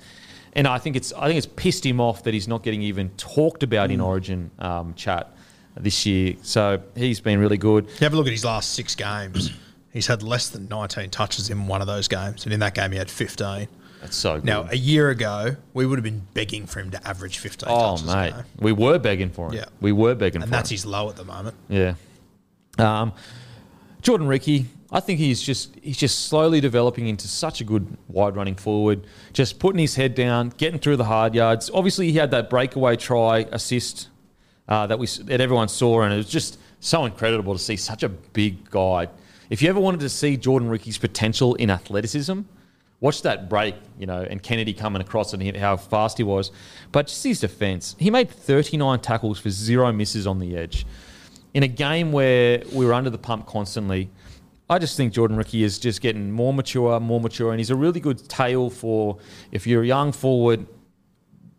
And 0.54 0.68
I 0.68 0.78
think 0.78 0.96
it's 0.96 1.12
I 1.14 1.28
think 1.28 1.38
it's 1.38 1.46
pissed 1.48 1.86
him 1.86 2.00
off 2.02 2.24
that 2.24 2.34
he's 2.34 2.48
not 2.48 2.64
getting 2.64 2.82
even 2.82 3.10
talked 3.18 3.64
about 3.64 3.90
Mm. 3.90 3.94
in 3.94 4.02
Origin 4.02 4.52
um, 4.60 4.94
chat 4.96 5.34
this 5.78 6.06
year. 6.06 6.36
So 6.42 6.82
he's 6.96 7.20
been 7.20 7.40
really 7.40 7.58
good. 7.58 7.86
You 7.86 8.00
have 8.06 8.14
a 8.14 8.16
look 8.18 8.28
at 8.28 8.32
his 8.34 8.46
last 8.46 8.74
six 8.74 8.96
games. 8.96 9.52
He's 9.94 10.08
had 10.08 10.24
less 10.24 10.50
than 10.50 10.68
19 10.68 11.10
touches 11.10 11.50
in 11.50 11.68
one 11.68 11.80
of 11.80 11.88
those 11.88 12.10
games, 12.10 12.44
and 12.44 12.54
in 12.54 12.60
that 12.60 12.74
game 12.76 12.92
he 12.92 12.98
had 12.98 13.10
15. 13.10 13.70
That's 14.02 14.16
so 14.16 14.36
good. 14.36 14.46
Now, 14.46 14.68
a 14.70 14.76
year 14.76 15.10
ago, 15.10 15.56
we 15.74 15.86
would 15.86 15.98
have 15.98 16.04
been 16.04 16.28
begging 16.34 16.68
for 16.68 16.80
him 16.80 16.92
to 16.92 17.08
average 17.08 17.40
15 17.40 17.70
oh, 17.70 17.96
touches. 17.96 18.08
a 18.08 18.16
mate, 18.16 18.34
game. 18.34 18.44
we 18.60 18.72
were 18.72 19.00
begging 19.00 19.30
for 19.30 19.48
him. 19.48 19.54
Yeah. 19.54 19.66
we 19.82 19.92
were 19.92 20.16
begging 20.16 20.42
for 20.42 20.44
him. 20.44 20.44
And 20.44 20.52
for 20.52 20.56
that's 20.58 20.72
him. 20.72 20.76
his 20.76 20.86
low 20.86 21.10
at 21.10 21.16
the 21.16 21.24
moment. 21.24 21.56
Yeah. 21.70 21.96
Um, 22.78 23.14
Jordan 24.02 24.28
Riki, 24.28 24.68
I 24.92 25.00
think 25.00 25.20
he's 25.20 25.42
just 25.42 25.76
he's 25.82 25.98
just 25.98 26.28
slowly 26.28 26.62
developing 26.62 27.08
into 27.08 27.28
such 27.28 27.62
a 27.62 27.64
good 27.64 27.98
wide 28.08 28.36
running 28.36 28.56
forward. 28.56 29.06
Just 29.34 29.60
putting 29.60 29.80
his 29.80 29.96
head 29.96 30.14
down, 30.14 30.50
getting 30.58 30.80
through 30.80 30.98
the 30.98 31.06
hard 31.06 31.34
yards. 31.34 31.72
Obviously, 31.74 32.12
he 32.12 32.18
had 32.18 32.32
that 32.32 32.50
breakaway 32.50 32.96
try 32.96 33.40
assist 33.52 34.10
uh, 34.68 34.86
that 34.88 35.00
we 35.00 35.08
that 35.24 35.42
everyone 35.42 35.68
saw, 35.68 36.04
and 36.04 36.14
it 36.14 36.18
was 36.18 36.30
just 36.30 36.60
so 36.80 37.06
incredible 37.06 37.54
to 37.54 37.60
see 37.60 37.76
such 37.76 38.04
a 38.04 38.10
big 38.10 38.70
guy. 38.70 39.08
If 39.50 39.62
you 39.62 39.70
ever 39.70 39.80
wanted 39.80 40.02
to 40.02 40.10
see 40.10 40.38
Jordan 40.38 40.70
Riki's 40.70 40.98
potential 40.98 41.56
in 41.56 41.70
athleticism, 41.70 42.42
watch 43.00 43.22
that 43.24 43.50
break, 43.50 43.76
you 44.00 44.06
know, 44.06 44.22
and 44.22 44.42
Kennedy 44.42 44.74
coming 44.74 45.02
across 45.02 45.34
and 45.34 45.58
how 45.58 45.78
fast 45.78 46.18
he 46.18 46.24
was. 46.24 46.52
But 46.92 47.08
just 47.08 47.24
his 47.24 47.40
defence, 47.40 47.96
he 48.00 48.10
made 48.10 48.30
39 48.30 49.00
tackles 49.00 49.40
for 49.40 49.50
zero 49.50 49.92
misses 49.92 50.26
on 50.26 50.40
the 50.40 50.56
edge. 50.56 50.86
In 51.54 51.64
a 51.64 51.68
game 51.68 52.12
where 52.12 52.64
we 52.74 52.86
were 52.86 52.94
under 52.94 53.10
the 53.10 53.18
pump 53.18 53.46
constantly, 53.46 54.10
I 54.70 54.80
just 54.80 54.98
think 54.98 55.14
Jordan 55.14 55.38
Riki 55.38 55.64
is 55.64 55.78
just 55.78 56.02
getting 56.02 56.32
more 56.32 56.54
mature, 56.54 57.00
more 57.00 57.22
mature, 57.22 57.52
and 57.52 57.60
he's 57.60 57.70
a 57.70 57.76
really 57.76 58.00
good 58.00 58.28
tail 58.28 58.70
for 58.70 59.20
if 59.52 59.68
you're 59.68 59.84
a 59.84 59.88
young 59.88 60.12
forward. 60.12 60.66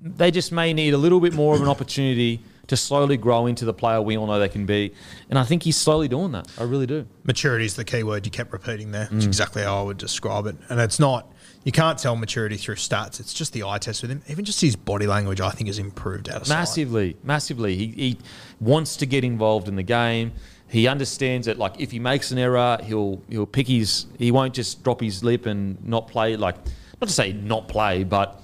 They 0.01 0.31
just 0.31 0.53
may 0.53 0.73
need 0.73 0.93
a 0.93 0.99
little 0.99 1.21
bit 1.21 1.33
more 1.33 1.55
of 1.55 1.63
an 1.63 1.69
opportunity 1.69 2.43
to 2.69 2.77
slowly 2.77 3.17
grow 3.17 3.47
into 3.47 3.65
the 3.65 3.73
player 3.73 4.03
we 4.03 4.17
all 4.17 4.27
know 4.27 4.39
they 4.39 4.49
can 4.49 4.67
be, 4.67 4.93
and 5.31 5.39
I 5.39 5.45
think 5.45 5.63
he's 5.63 5.77
slowly 5.77 6.09
doing 6.09 6.33
that. 6.33 6.49
I 6.59 6.65
really 6.65 6.87
do. 6.87 7.07
Maturity 7.25 7.65
is 7.65 7.77
the 7.77 7.85
key 7.85 8.03
word 8.03 8.25
you 8.27 8.33
kept 8.33 8.53
repeating 8.53 8.91
there. 8.91 9.07
Mm. 9.07 9.25
Exactly 9.25 9.63
how 9.63 9.81
I 9.81 9.83
would 9.83 9.99
describe 9.99 10.47
it. 10.47 10.57
And 10.69 10.81
it's 10.81 10.99
not, 10.99 11.33
you 11.65 11.73
can't 11.73 11.99
tell 11.99 12.17
maturity 12.17 12.57
through 12.57 12.77
stats. 12.77 13.21
It's 13.21 13.35
just 13.35 13.53
the 13.53 13.65
eye 13.65 13.79
test 13.79 14.03
with 14.03 14.11
him. 14.11 14.23
Even 14.29 14.45
just 14.45 14.61
his 14.61 14.77
body 14.77 15.07
language, 15.07 15.41
I 15.41 15.51
think, 15.51 15.69
has 15.69 15.79
improved 15.79 16.29
out 16.29 16.43
of 16.43 16.47
sight. 16.47 16.55
Massively, 16.55 17.17
massively. 17.23 17.77
He, 17.77 17.87
he 17.87 18.19
wants 18.61 18.97
to 18.97 19.07
get 19.07 19.25
involved 19.25 19.69
in 19.69 19.77
the 19.77 19.83
game. 19.83 20.33
He 20.69 20.89
understands 20.89 21.47
that, 21.47 21.59
like, 21.59 21.81
if 21.81 21.93
he 21.93 22.01
makes 22.01 22.33
an 22.33 22.39
error, 22.39 22.79
he'll 22.83 23.23
he'll 23.29 23.47
pick 23.47 23.69
his. 23.69 24.07
He 24.19 24.33
won't 24.33 24.53
just 24.53 24.83
drop 24.83 25.01
his 25.01 25.23
lip 25.23 25.47
and 25.47 25.83
not 25.85 26.09
play. 26.09 26.37
Like, 26.37 26.57
not 27.01 27.07
to 27.07 27.13
say 27.13 27.33
not 27.33 27.69
play, 27.69 28.03
but 28.03 28.43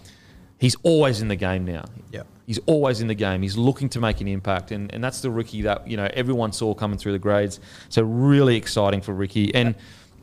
he's 0.58 0.76
always 0.84 1.20
in 1.20 1.26
the 1.26 1.34
game 1.34 1.64
now. 1.64 1.84
Yeah. 2.12 2.22
He's 2.46 2.58
always 2.66 3.00
in 3.00 3.06
the 3.06 3.14
game. 3.14 3.42
He's 3.42 3.56
looking 3.56 3.88
to 3.90 4.00
make 4.00 4.20
an 4.20 4.28
impact, 4.28 4.72
and, 4.72 4.92
and 4.92 5.02
that's 5.02 5.20
the 5.20 5.30
Riki 5.30 5.62
that 5.62 5.86
you 5.86 5.96
know 5.96 6.08
everyone 6.12 6.52
saw 6.52 6.74
coming 6.74 6.98
through 6.98 7.12
the 7.12 7.18
grades. 7.18 7.60
So 7.88 8.02
really 8.02 8.56
exciting 8.56 9.00
for 9.00 9.12
Riki. 9.12 9.54
And 9.54 9.74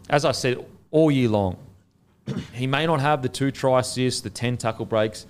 as 0.09 0.25
I 0.25 0.31
said 0.31 0.65
all 0.91 1.09
year 1.11 1.29
long, 1.29 1.57
he 2.53 2.67
may 2.67 2.85
not 2.85 2.99
have 2.99 3.21
the 3.21 3.29
two 3.29 3.51
try 3.51 3.79
assists, 3.79 4.21
the 4.21 4.29
ten 4.29 4.57
tackle 4.57 4.85
breaks. 4.85 5.25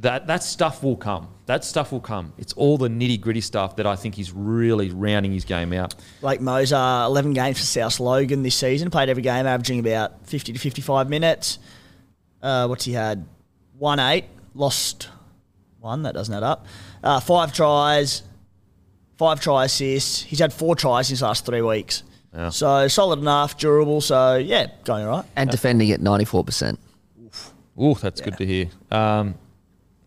That 0.00 0.26
that 0.28 0.42
stuff 0.42 0.82
will 0.82 0.96
come. 0.96 1.28
That 1.46 1.64
stuff 1.64 1.92
will 1.92 2.00
come. 2.00 2.32
It's 2.38 2.52
all 2.54 2.78
the 2.78 2.88
nitty 2.88 3.20
gritty 3.20 3.40
stuff 3.40 3.76
that 3.76 3.86
I 3.86 3.96
think 3.96 4.14
he's 4.14 4.32
really 4.32 4.90
rounding 4.90 5.32
his 5.32 5.44
game 5.44 5.72
out. 5.72 5.94
Blake 6.20 6.40
Mozer, 6.40 7.04
11 7.04 7.34
games 7.34 7.58
for 7.58 7.64
South 7.64 8.00
Logan 8.00 8.42
this 8.42 8.54
season. 8.54 8.90
Played 8.90 9.10
every 9.10 9.22
game, 9.22 9.44
averaging 9.44 9.80
about 9.80 10.26
50 10.26 10.54
to 10.54 10.58
55 10.58 11.10
minutes. 11.10 11.58
Uh, 12.40 12.68
what's 12.68 12.84
he 12.84 12.92
had? 12.92 13.26
1 13.78 13.98
8. 13.98 14.24
Lost 14.54 15.08
one. 15.82 16.02
That 16.04 16.14
doesn't 16.14 16.32
add 16.34 16.42
up. 16.42 16.66
Uh, 17.02 17.20
five 17.20 17.52
tries, 17.52 18.22
five 19.18 19.40
try 19.40 19.64
assists. 19.64 20.22
He's 20.22 20.38
had 20.38 20.52
four 20.52 20.76
tries 20.76 21.10
in 21.10 21.14
his 21.14 21.22
last 21.22 21.44
three 21.44 21.62
weeks. 21.62 22.04
Yeah. 22.34 22.48
So 22.50 22.88
solid 22.88 23.18
enough, 23.18 23.58
durable. 23.58 24.00
So, 24.00 24.36
yeah, 24.36 24.68
going 24.84 25.04
all 25.04 25.18
right. 25.18 25.24
and 25.36 25.50
defending 25.50 25.90
at 25.90 26.00
94%. 26.00 26.78
Ooh, 27.80 27.94
that's 27.94 28.20
good 28.20 28.36
to 28.38 28.46
hear. 28.46 28.68
Um, 28.90 29.34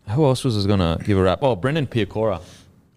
who 0.08 0.24
else 0.24 0.44
was 0.44 0.66
going 0.66 0.78
to 0.78 0.98
give 1.04 1.18
a 1.18 1.22
rap? 1.22 1.40
Oh, 1.42 1.54
Brendan 1.56 1.86
Piakura. 1.86 2.40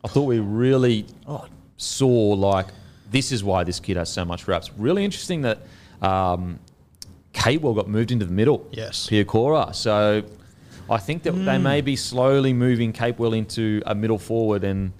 I 0.03 0.07
thought 0.07 0.23
we 0.23 0.39
really 0.39 1.05
Oh, 1.27 1.45
saw 1.77 2.07
like 2.07 2.67
this 3.11 3.31
is 3.31 3.43
why 3.43 3.63
this 3.63 3.79
kid 3.79 3.97
has 3.97 4.09
so 4.09 4.23
much 4.23 4.47
raps. 4.47 4.71
Really 4.77 5.03
interesting 5.03 5.41
that 5.41 5.59
um, 6.01 6.59
Capewell 7.33 7.75
got 7.75 7.87
moved 7.89 8.11
into 8.11 8.25
the 8.25 8.31
middle. 8.31 8.65
Yes. 8.71 9.07
Piakura. 9.09 9.75
So 9.75 10.23
I 10.89 10.97
think 10.97 11.23
that 11.23 11.31
they 11.31 11.57
may 11.57 11.81
be 11.81 11.95
slowly 11.95 12.53
moving 12.53 12.93
Capewell 12.93 13.37
into 13.37 13.81
a 13.85 13.93
middle 13.95 14.17
forward 14.19 14.63
and 14.63 14.91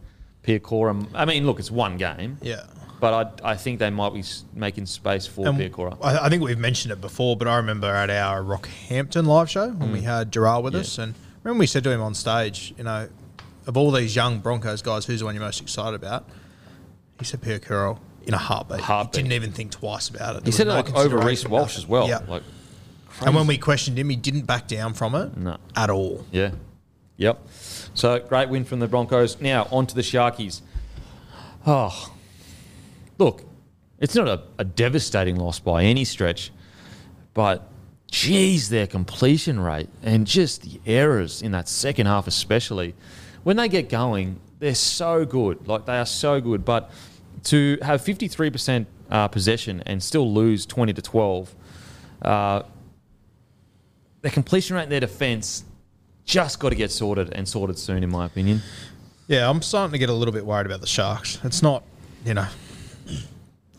Piakura. 0.44 1.08
I 1.14 1.26
mean, 1.26 1.46
look, 1.46 1.60
it's 1.60 1.72
one 1.72 1.98
game. 1.98 2.38
Yeah. 2.42 2.64
But 3.00 3.42
I, 3.44 3.52
I 3.52 3.56
think 3.56 3.80
they 3.80 3.90
might 3.90 4.14
be 4.14 4.24
making 4.54 4.86
space 4.86 5.26
for 5.26 5.48
And 5.48 5.58
Piakura. 5.58 5.98
I, 6.02 6.26
I 6.26 6.30
think 6.30 6.44
we've 6.44 6.60
mentioned 6.60 6.92
it 6.92 7.00
before, 7.02 7.38
but 7.38 7.48
I 7.48 7.56
remember 7.58 7.88
at 7.88 8.10
our 8.10 8.42
Rockhampton 8.44 9.26
live 9.26 9.50
show 9.50 9.70
when 9.70 9.90
Mm. 9.90 9.94
we 9.94 10.02
had 10.02 10.32
Gerard 10.34 10.64
with 10.64 10.76
us, 10.76 10.98
and 10.98 11.16
remember 11.44 11.60
we 11.60 11.68
said 11.68 11.84
to 11.86 11.92
him 11.92 12.02
on 12.02 12.14
stage, 12.14 12.74
you 12.78 12.84
know, 12.84 13.08
of 13.68 13.78
all 13.78 13.92
these 13.92 14.16
young 14.16 14.40
Broncos 14.40 14.82
guys, 14.82 15.06
who's 15.06 15.20
the 15.20 15.26
one 15.26 15.36
you're 15.36 15.44
most 15.44 15.62
excited 15.62 15.96
about? 15.96 16.28
He 17.20 17.26
said 17.26 17.42
Piakura 17.42 17.98
in 18.28 18.34
a 18.34 18.38
heartbeat. 18.38 18.82
Heartbeat. 18.82 19.16
He 19.16 19.22
didn't 19.24 19.34
even 19.34 19.52
think 19.54 19.72
twice 19.72 20.10
about 20.10 20.36
it. 20.36 20.40
He 20.46 20.52
There 20.52 20.58
said 20.58 20.68
it 20.68 20.72
no 20.72 20.76
like 20.76 20.94
over 20.96 21.20
Reece 21.20 21.48
Walsh 21.48 21.78
as 21.78 21.88
well. 21.88 22.08
Yeah. 22.08 22.20
Like, 22.28 22.44
and 23.22 23.36
when 23.36 23.48
we 23.48 23.58
questioned 23.58 23.98
him, 23.98 24.10
he 24.10 24.16
didn't 24.16 24.46
back 24.46 24.68
down 24.68 24.94
from 24.94 25.16
it 25.16 25.36
No. 25.38 25.58
at 25.76 25.90
all. 25.90 26.26
Yeah. 26.32 26.52
Yep. 27.18 27.48
So 27.94 28.20
great 28.20 28.50
win 28.50 28.64
from 28.66 28.80
the 28.80 28.88
Broncos. 28.88 29.40
Now 29.42 29.68
on 29.72 29.86
to 29.88 29.96
the 29.96 30.02
Sharkies. 30.02 30.62
Oh, 31.68 32.14
look, 33.18 33.44
it's 34.00 34.16
not 34.16 34.28
a, 34.28 34.42
a 34.58 34.64
devastating 34.64 35.36
loss 35.36 35.60
by 35.60 35.84
any 35.84 36.06
stretch, 36.06 36.52
but 37.34 37.70
geez, 38.10 38.70
their 38.70 38.88
completion 38.88 39.60
rate 39.60 39.90
and 40.02 40.26
just 40.26 40.62
the 40.64 40.80
errors 40.86 41.42
in 41.42 41.52
that 41.52 41.68
second 41.68 42.06
half, 42.08 42.26
especially 42.28 42.96
when 43.44 43.58
they 43.58 43.68
get 43.68 43.90
going, 43.90 44.40
they're 44.60 44.74
so 44.76 45.26
good. 45.26 45.68
Like 45.68 45.86
they 45.86 45.98
are 45.98 46.06
so 46.06 46.40
good, 46.40 46.64
but 46.64 46.90
to 47.46 47.78
have 47.82 48.02
53% 48.02 48.86
uh, 49.12 49.28
possession 49.28 49.84
and 49.86 50.02
still 50.02 50.34
lose 50.34 50.66
20 50.66 50.94
to 50.94 51.02
12. 51.02 51.56
Uh, 52.22 52.64
their 54.22 54.32
completion 54.32 54.76
rate 54.76 54.84
and 54.84 54.92
their 54.92 55.00
defense 55.00 55.64
just 56.26 56.60
got 56.60 56.70
to 56.70 56.76
get 56.76 56.92
sorted 56.92 57.34
and 57.34 57.48
sorted 57.48 57.80
soon, 57.80 58.04
in 58.04 58.10
my 58.10 58.26
opinion. 58.26 58.62
Yeah, 59.28 59.50
I'm 59.50 59.62
starting 59.62 59.92
to 59.94 59.98
get 59.98 60.10
a 60.10 60.14
little 60.14 60.34
bit 60.34 60.46
worried 60.46 60.66
about 60.66 60.82
the 60.82 60.88
Sharks. 60.88 61.40
It's 61.44 61.62
not, 61.62 61.84
you 62.26 62.34
know, 62.34 62.48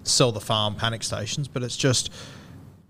sell 0.05 0.33
the 0.33 0.41
farm 0.41 0.75
panic 0.75 1.03
stations, 1.03 1.49
but 1.49 1.63
it's 1.63 1.77
just 1.77 2.13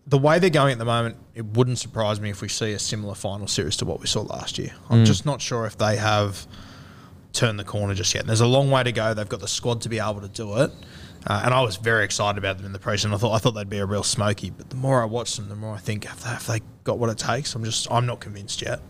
the 0.06 0.18
way 0.18 0.38
they're 0.38 0.50
going 0.50 0.72
at 0.72 0.78
the 0.78 0.84
moment. 0.84 1.16
It 1.34 1.44
wouldn't 1.44 1.78
surprise 1.78 2.20
me 2.20 2.30
if 2.30 2.42
we 2.42 2.48
see 2.48 2.72
a 2.72 2.78
similar 2.78 3.14
final 3.14 3.46
series 3.46 3.76
to 3.78 3.84
what 3.84 4.00
we 4.00 4.06
saw 4.06 4.22
last 4.22 4.58
year. 4.58 4.72
I'm 4.88 5.04
mm. 5.04 5.06
just 5.06 5.26
not 5.26 5.40
sure 5.40 5.66
if 5.66 5.76
they 5.78 5.96
have 5.96 6.46
turned 7.32 7.58
the 7.58 7.64
corner 7.64 7.94
just 7.94 8.14
yet. 8.14 8.20
And 8.20 8.28
there's 8.28 8.40
a 8.40 8.46
long 8.46 8.70
way 8.70 8.82
to 8.82 8.92
go. 8.92 9.14
They've 9.14 9.28
got 9.28 9.40
the 9.40 9.48
squad 9.48 9.82
to 9.82 9.88
be 9.88 9.98
able 9.98 10.20
to 10.20 10.28
do 10.28 10.62
it. 10.62 10.70
Uh, 11.26 11.42
and 11.44 11.52
I 11.52 11.60
was 11.60 11.76
very 11.76 12.04
excited 12.04 12.38
about 12.38 12.56
them 12.56 12.66
in 12.66 12.72
the 12.72 12.78
preseason. 12.78 13.12
I 13.12 13.18
thought 13.18 13.34
I 13.34 13.38
thought 13.38 13.52
they'd 13.52 13.68
be 13.68 13.78
a 13.78 13.86
real 13.86 14.02
smoky, 14.02 14.50
but 14.50 14.70
the 14.70 14.76
more 14.76 15.02
I 15.02 15.04
watch 15.04 15.36
them, 15.36 15.48
the 15.48 15.56
more 15.56 15.74
I 15.74 15.78
think 15.78 16.04
have 16.04 16.22
they, 16.22 16.30
have 16.30 16.46
they 16.46 16.60
got 16.84 16.98
what 16.98 17.10
it 17.10 17.18
takes. 17.18 17.54
I'm 17.54 17.64
just 17.64 17.90
I'm 17.90 18.06
not 18.06 18.20
convinced 18.20 18.62
yet. 18.62 18.80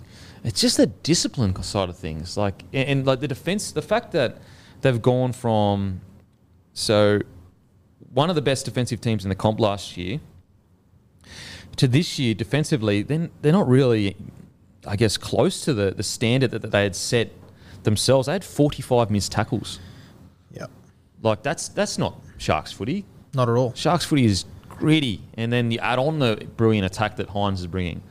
It's 0.44 0.60
just 0.60 0.76
the 0.76 0.86
discipline 0.86 1.60
side 1.62 1.88
of 1.88 1.96
things, 1.96 2.36
like 2.36 2.62
and, 2.72 2.88
and 2.88 3.06
like 3.06 3.20
the 3.20 3.28
defense. 3.28 3.72
The 3.72 3.82
fact 3.82 4.12
that 4.12 4.38
they've 4.80 5.02
gone 5.02 5.32
from 5.32 6.00
so 6.72 7.20
one 8.12 8.30
of 8.30 8.36
the 8.36 8.42
best 8.42 8.64
defensive 8.64 9.00
teams 9.00 9.24
in 9.24 9.28
the 9.28 9.34
comp 9.34 9.58
last 9.58 9.96
year 9.96 10.20
to 11.76 11.88
this 11.88 12.18
year 12.18 12.34
defensively, 12.34 13.02
then 13.02 13.30
they're 13.42 13.52
not 13.52 13.68
really, 13.68 14.16
I 14.86 14.96
guess, 14.96 15.16
close 15.16 15.64
to 15.64 15.74
the 15.74 15.90
the 15.90 16.04
standard 16.04 16.52
that, 16.52 16.62
that 16.62 16.70
they 16.70 16.84
had 16.84 16.94
set 16.94 17.32
themselves. 17.82 18.26
They 18.26 18.34
had 18.34 18.44
45 18.44 19.10
missed 19.10 19.32
tackles. 19.32 19.80
Like 21.22 21.42
that's 21.42 21.68
that's 21.68 21.98
not 21.98 22.20
Sharks 22.38 22.72
footy. 22.72 23.04
not 23.34 23.48
at 23.48 23.56
all. 23.56 23.74
Sharks 23.74 24.04
footy 24.04 24.24
is 24.24 24.44
gritty, 24.68 25.20
and 25.34 25.52
then 25.52 25.70
you 25.70 25.78
add 25.78 25.98
on 25.98 26.18
the 26.18 26.46
brilliant 26.56 26.86
attack 26.86 27.16
that 27.16 27.28
Hynes 27.28 27.60
is 27.60 27.66
bringing. 27.66 28.02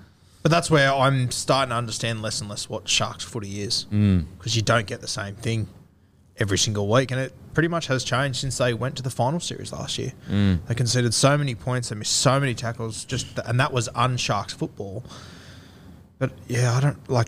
But 0.43 0.51
that's 0.51 0.71
where 0.71 0.93
I'm 0.93 1.31
starting 1.31 1.71
to 1.71 1.75
understand 1.75 2.21
less 2.21 2.39
and 2.39 2.49
less 2.49 2.69
what 2.69 2.87
Sharks 2.87 3.23
footy 3.23 3.61
is. 3.61 3.85
Mm. 3.91 4.25
Because 4.37 4.55
you 4.55 4.61
don't 4.61 4.87
get 4.87 5.01
the 5.01 5.07
same 5.07 5.35
thing 5.35 5.67
every 6.37 6.57
single 6.57 6.87
week. 6.87 7.11
And 7.11 7.19
it 7.19 7.33
pretty 7.53 7.67
much 7.67 7.87
has 7.87 8.05
changed 8.05 8.39
since 8.39 8.57
they 8.57 8.73
went 8.73 8.95
to 8.97 9.03
the 9.03 9.09
final 9.09 9.41
series 9.41 9.73
last 9.73 9.97
year. 9.97 10.13
Mm. 10.29 10.59
They 10.65 10.75
conceded 10.75 11.13
so 11.13 11.37
many 11.37 11.55
points, 11.55 11.89
they 11.89 11.95
missed 11.95 12.15
so 12.15 12.39
many 12.39 12.53
tackles, 12.53 13.03
just 13.03 13.27
and 13.45 13.59
that 13.59 13.73
was 13.73 13.89
un-Sharks 13.95 14.53
football. 14.53 15.03
But 16.19 16.31
yeah, 16.47 16.73
I 16.73 16.79
don't 16.79 17.09
like. 17.09 17.27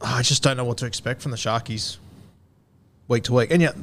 I 0.00 0.22
just 0.22 0.42
don't 0.42 0.56
know 0.56 0.64
what 0.64 0.78
to 0.78 0.86
expect 0.86 1.22
from 1.22 1.30
the 1.30 1.36
Sharkies 1.36 1.98
week 3.08 3.22
to 3.24 3.34
week. 3.34 3.50
And 3.50 3.62
yet, 3.62 3.76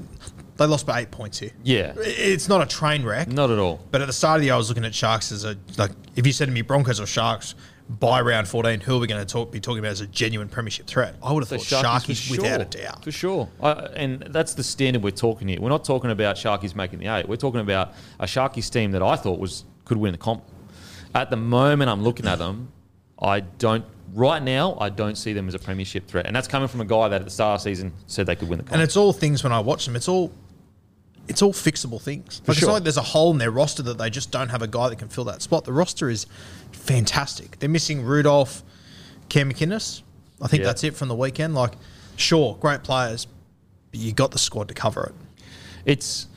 they 0.58 0.66
lost 0.66 0.86
by 0.86 1.02
eight 1.02 1.12
points 1.12 1.40
here. 1.40 1.52
Yeah, 1.64 1.94
It's 1.98 2.48
not 2.48 2.62
a 2.62 2.66
train 2.66 3.04
wreck. 3.04 3.28
not 3.28 3.50
at 3.50 3.60
all. 3.60 3.80
But 3.92 4.02
at 4.02 4.08
the 4.08 4.14
start 4.14 4.38
of 4.38 4.42
the 4.42 4.46
year, 4.46 4.54
I 4.54 4.58
was 4.58 4.70
looking 4.70 4.86
at 4.86 4.94
Sharks 4.94 5.32
as 5.32 5.46
a 5.46 5.58
like. 5.78 5.92
If 6.16 6.28
you 6.28 6.34
said 6.34 6.46
to 6.46 6.52
me 6.52 6.62
Broncos 6.62 7.00
or 7.00 7.06
Sharks 7.08 7.56
by 7.90 8.22
round 8.22 8.48
fourteen, 8.48 8.80
who 8.80 8.96
are 8.96 9.00
we 9.00 9.08
going 9.08 9.26
to 9.26 9.32
talk, 9.32 9.52
be 9.52 9.60
talking 9.60 9.80
about 9.80 9.92
as 9.92 10.02
a 10.02 10.08
genuine 10.08 10.48
premiership 10.48 10.88
threat? 10.88 11.16
I 11.24 11.32
would 11.34 11.44
have 11.48 11.50
So 11.50 11.58
thought 11.58 11.86
Sharkies, 12.04 12.30
without 12.32 12.46
sure, 12.48 12.62
a 12.62 12.66
doubt. 12.66 13.04
For 13.04 13.12
sure. 13.12 13.50
I, 13.62 13.72
and 13.96 14.22
that's 14.30 14.54
the 14.54 14.64
standard 14.64 15.04
we're 15.04 15.12
talking 15.12 15.48
here. 15.48 15.60
We're 15.60 15.70
not 15.70 15.84
talking 15.84 16.12
about 16.12 16.36
Sharkies 16.36 16.76
making 16.76 17.00
the 17.00 17.08
eight. 17.08 17.28
We're 17.28 17.36
talking 17.36 17.60
about 17.62 17.94
a 18.20 18.26
Sharkies 18.26 18.72
team 18.72 18.92
that 18.92 19.02
I 19.04 19.16
thought 19.16 19.40
was 19.40 19.66
could 19.86 19.98
win 19.98 20.12
the 20.14 20.18
comp. 20.18 20.44
At 21.16 21.30
the 21.30 21.36
moment, 21.38 21.90
I'm 21.90 22.04
looking 22.04 22.28
at 22.28 22.40
them. 22.40 22.72
I 23.20 23.42
don't. 23.42 23.86
Right 24.14 24.42
now, 24.44 24.78
I 24.80 24.90
don't 24.90 25.16
see 25.18 25.34
them 25.34 25.48
as 25.48 25.56
a 25.56 25.60
premiership 25.60 26.08
threat, 26.08 26.28
and 26.28 26.36
that's 26.36 26.48
coming 26.48 26.68
from 26.68 26.82
a 26.82 26.86
guy 26.86 27.08
that 27.10 27.22
at 27.22 27.26
the 27.26 27.32
start 27.32 27.56
of 27.60 27.64
the 27.64 27.70
season 27.72 27.92
said 28.06 28.28
they 28.28 28.36
could 28.36 28.48
win 28.48 28.60
the 28.60 28.64
comp. 28.64 28.74
And 28.74 28.82
it's 28.84 28.96
all 28.96 29.12
things 29.12 29.44
when 29.44 29.52
I 29.52 29.60
watch 29.60 29.86
them. 29.86 29.96
It's 29.96 30.08
all. 30.08 30.32
It's 31.27 31.42
all 31.42 31.53
fixable 31.53 32.01
things. 32.01 32.42
Like 32.48 32.58
it's 32.58 32.65
not 32.65 32.74
like 32.74 32.84
there's 32.84 32.98
a 32.98 33.01
hole 33.01 33.32
in 33.32 33.38
their 33.38 33.51
roster 33.51 33.82
that 33.84 33.98
they 33.98 34.10
just 34.10 34.30
don't 34.32 34.50
have 34.50 34.62
a 34.62 34.68
guy 34.68 34.89
that 34.89 34.98
can 35.00 35.08
fill 35.08 35.24
that 35.25 35.42
spot. 35.42 35.63
The 35.63 35.72
roster 35.74 36.10
is 36.10 36.25
fantastic. 36.74 37.60
They're 37.60 37.70
missing 37.70 38.03
Rudolph, 38.03 38.62
Cam 39.30 39.51
McInnes. 39.51 40.01
I 40.42 40.48
think 40.48 40.62
Yeah. 40.62 40.68
that's 40.68 40.84
it 40.84 40.96
from 40.96 41.08
the 41.08 41.15
weekend. 41.15 41.56
Like, 41.56 41.74
sure, 42.18 42.58
great 42.60 42.84
players, 42.84 43.25
but 43.92 44.00
you 44.00 44.12
got 44.12 44.32
the 44.32 44.38
squad 44.39 44.68
to 44.68 44.74
cover 44.74 45.03
it. 45.06 45.15
it's 45.86 46.27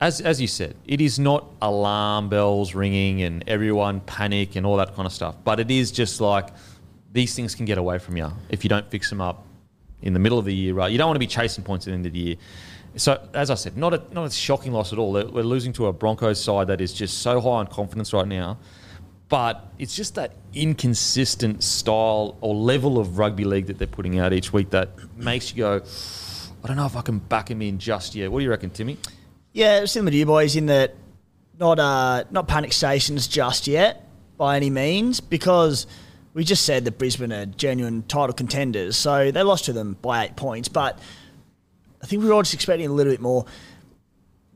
as 0.00 0.20
as 0.20 0.40
you 0.40 0.48
said, 0.48 0.74
it 0.84 1.00
is 1.00 1.20
not 1.20 1.46
alarm 1.62 2.28
bells 2.28 2.74
ringing 2.74 3.22
and 3.22 3.44
everyone 3.46 4.00
panic 4.00 4.56
and 4.56 4.66
all 4.66 4.76
that 4.78 4.96
kind 4.96 5.06
of 5.06 5.12
stuff. 5.12 5.36
But 5.44 5.60
it 5.60 5.70
is 5.70 5.92
just 5.92 6.20
like 6.20 6.48
these 7.12 7.36
things 7.36 7.54
can 7.54 7.66
get 7.66 7.78
away 7.78 7.98
from 8.00 8.16
you 8.16 8.32
if 8.48 8.64
you 8.64 8.68
don't 8.68 8.88
fix 8.90 9.08
them 9.10 9.20
up 9.20 9.46
in 10.00 10.12
the 10.12 10.18
middle 10.18 10.40
of 10.40 10.44
the 10.44 10.52
year. 10.54 10.74
Right, 10.74 10.90
you 10.90 10.98
don't 10.98 11.06
want 11.06 11.14
to 11.14 11.20
be 11.20 11.28
chasing 11.28 11.62
points 11.62 11.86
at 11.86 11.90
the 11.90 11.94
end 11.94 12.06
of 12.06 12.12
the 12.12 12.18
year. 12.18 12.36
So 12.96 13.26
as 13.32 13.50
I 13.50 13.54
said, 13.54 13.76
not 13.76 13.94
a 13.94 14.02
not 14.12 14.26
a 14.26 14.30
shocking 14.30 14.72
loss 14.72 14.92
at 14.92 14.98
all. 14.98 15.12
We're 15.12 15.42
losing 15.42 15.72
to 15.74 15.86
a 15.86 15.92
Broncos 15.92 16.42
side 16.42 16.66
that 16.66 16.80
is 16.80 16.92
just 16.92 17.18
so 17.18 17.40
high 17.40 17.48
on 17.48 17.66
confidence 17.66 18.12
right 18.12 18.28
now. 18.28 18.58
But 19.28 19.66
it's 19.78 19.96
just 19.96 20.16
that 20.16 20.34
inconsistent 20.52 21.64
style 21.64 22.36
or 22.42 22.54
level 22.54 22.98
of 22.98 23.18
rugby 23.18 23.44
league 23.44 23.66
that 23.68 23.78
they're 23.78 23.86
putting 23.86 24.18
out 24.18 24.34
each 24.34 24.52
week 24.52 24.68
that 24.70 24.90
makes 25.16 25.50
you 25.50 25.56
go, 25.56 25.82
I 26.62 26.68
don't 26.68 26.76
know 26.76 26.84
if 26.84 26.96
I 26.96 27.00
can 27.00 27.18
back 27.18 27.50
him 27.50 27.62
in 27.62 27.78
just 27.78 28.14
yet. 28.14 28.30
What 28.30 28.40
do 28.40 28.44
you 28.44 28.50
reckon, 28.50 28.68
Timmy? 28.68 28.98
Yeah, 29.54 29.86
similar 29.86 30.10
to 30.10 30.16
you 30.18 30.26
boys 30.26 30.54
in 30.54 30.66
that 30.66 30.94
not 31.58 31.78
uh, 31.78 32.24
not 32.30 32.46
panic 32.46 32.74
stations 32.74 33.26
just 33.26 33.66
yet 33.66 34.06
by 34.36 34.56
any 34.56 34.68
means 34.68 35.20
because 35.20 35.86
we 36.34 36.44
just 36.44 36.64
said 36.66 36.84
that 36.84 36.98
Brisbane 36.98 37.32
are 37.32 37.46
genuine 37.46 38.02
title 38.02 38.34
contenders, 38.34 38.96
so 38.96 39.30
they 39.30 39.42
lost 39.42 39.66
to 39.66 39.72
them 39.72 39.96
by 40.02 40.24
eight 40.24 40.36
points. 40.36 40.68
But 40.68 40.98
I 42.02 42.06
think 42.06 42.22
we 42.22 42.28
were 42.28 42.34
all 42.34 42.42
just 42.42 42.54
expecting 42.54 42.86
a 42.86 42.92
little 42.92 43.12
bit 43.12 43.20
more. 43.20 43.46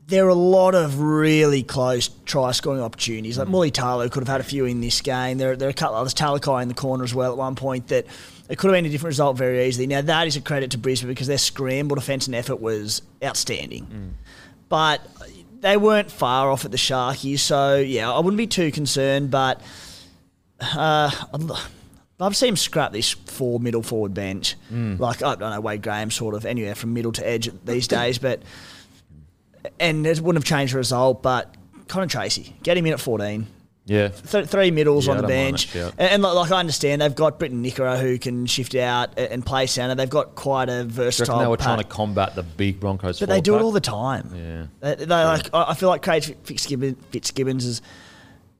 There 0.07 0.25
are 0.25 0.29
a 0.29 0.35
lot 0.35 0.73
of 0.73 0.99
really 1.01 1.63
close 1.63 2.09
try 2.25 2.51
scoring 2.53 2.81
opportunities. 2.81 3.37
Like 3.37 3.49
Mulitalo 3.49 4.09
could 4.09 4.21
have 4.21 4.29
had 4.29 4.39
a 4.39 4.43
few 4.43 4.65
in 4.65 4.79
this 4.79 5.01
game. 5.01 5.37
There, 5.37 5.55
there 5.55 5.67
are 5.67 5.71
a 5.71 5.73
couple 5.73 5.95
others. 5.95 6.13
Talakai 6.13 6.61
in 6.61 6.69
the 6.69 6.73
corner 6.73 7.03
as 7.03 7.13
well 7.13 7.31
at 7.31 7.37
one 7.37 7.55
point 7.55 7.89
that 7.89 8.05
it 8.47 8.57
could 8.57 8.69
have 8.69 8.77
been 8.77 8.85
a 8.85 8.89
different 8.89 9.11
result 9.11 9.37
very 9.37 9.65
easily. 9.65 9.85
Now 9.87 10.01
that 10.01 10.27
is 10.27 10.37
a 10.37 10.41
credit 10.41 10.71
to 10.71 10.77
Brisbane 10.77 11.09
because 11.09 11.27
their 11.27 11.37
scramble 11.37 11.95
defence 11.95 12.27
and 12.27 12.35
effort 12.35 12.61
was 12.61 13.01
outstanding 13.21 14.15
but 14.69 15.01
they 15.61 15.77
weren't 15.77 16.11
far 16.11 16.51
off 16.51 16.65
at 16.65 16.71
the 16.71 16.77
Sharkies. 16.77 17.39
So 17.39 17.77
yeah, 17.77 18.11
I 18.11 18.19
wouldn't 18.19 18.37
be 18.37 18.47
too 18.47 18.71
concerned. 18.71 19.31
But 19.31 19.61
uh, 20.61 21.11
I'd 22.19 22.23
lo- 22.23 22.25
love 22.25 22.33
to 22.33 22.39
see 22.39 22.47
him 22.47 22.55
scrap 22.55 22.91
this 22.91 23.11
four 23.11 23.59
middle 23.59 23.83
forward 23.83 24.13
bench. 24.13 24.55
Hmm. 24.69 24.95
Like 24.97 25.23
I 25.23 25.35
don't 25.35 25.51
know 25.51 25.61
Wade 25.61 25.81
Graham, 25.81 26.11
sort 26.11 26.35
of 26.35 26.45
anywhere 26.45 26.75
from 26.75 26.93
middle 26.93 27.11
to 27.13 27.27
edge 27.27 27.49
these 27.65 27.87
days. 27.87 28.17
But 28.17 28.41
and 29.79 30.05
it 30.05 30.19
wouldn't 30.21 30.43
have 30.43 30.49
changed 30.57 30.73
the 30.73 30.77
result. 30.77 31.21
But 31.23 31.53
Connor 31.87 32.07
Tracey, 32.07 32.55
get 32.63 32.77
him 32.77 32.85
in 32.85 32.93
at 32.93 32.99
fourteen. 32.99 33.47
Yeah. 33.85 34.09
Th- 34.09 34.45
three 34.45 34.69
middles 34.69 35.07
Yeah, 35.07 35.13
on 35.13 35.21
the 35.21 35.27
bench, 35.27 35.73
and, 35.73 35.93
and 35.97 36.21
like, 36.21 36.35
like 36.35 36.51
I 36.51 36.59
understand 36.59 37.01
they've 37.01 37.15
got 37.15 37.39
Briton 37.39 37.63
Nikora 37.63 37.97
who 37.97 38.17
can 38.19 38.45
shift 38.45 38.75
out 38.75 39.17
and 39.17 39.45
play 39.45 39.65
centre. 39.65 39.95
They've 39.95 40.09
got 40.09 40.35
quite 40.35 40.67
a 40.67 40.83
versatile. 40.83 41.39
they 41.39 41.47
were 41.47 41.55
pack. 41.55 41.65
trying 41.67 41.77
to 41.77 41.83
combat 41.85 42.35
the 42.35 42.43
big 42.43 42.81
Broncos? 42.81 43.17
But 43.21 43.29
they 43.29 43.39
do 43.39 43.55
it 43.55 43.61
all 43.61 43.71
the 43.71 43.79
time. 43.79 44.29
Yeah. 44.35 44.65
They, 44.95 45.05
they 45.05 45.23
like. 45.23 45.49
I 45.53 45.73
feel 45.73 45.87
like 45.87 46.01
Craig 46.01 46.23
Fitzgibbons, 46.43 46.97
Fitzgibbons' 47.11 47.81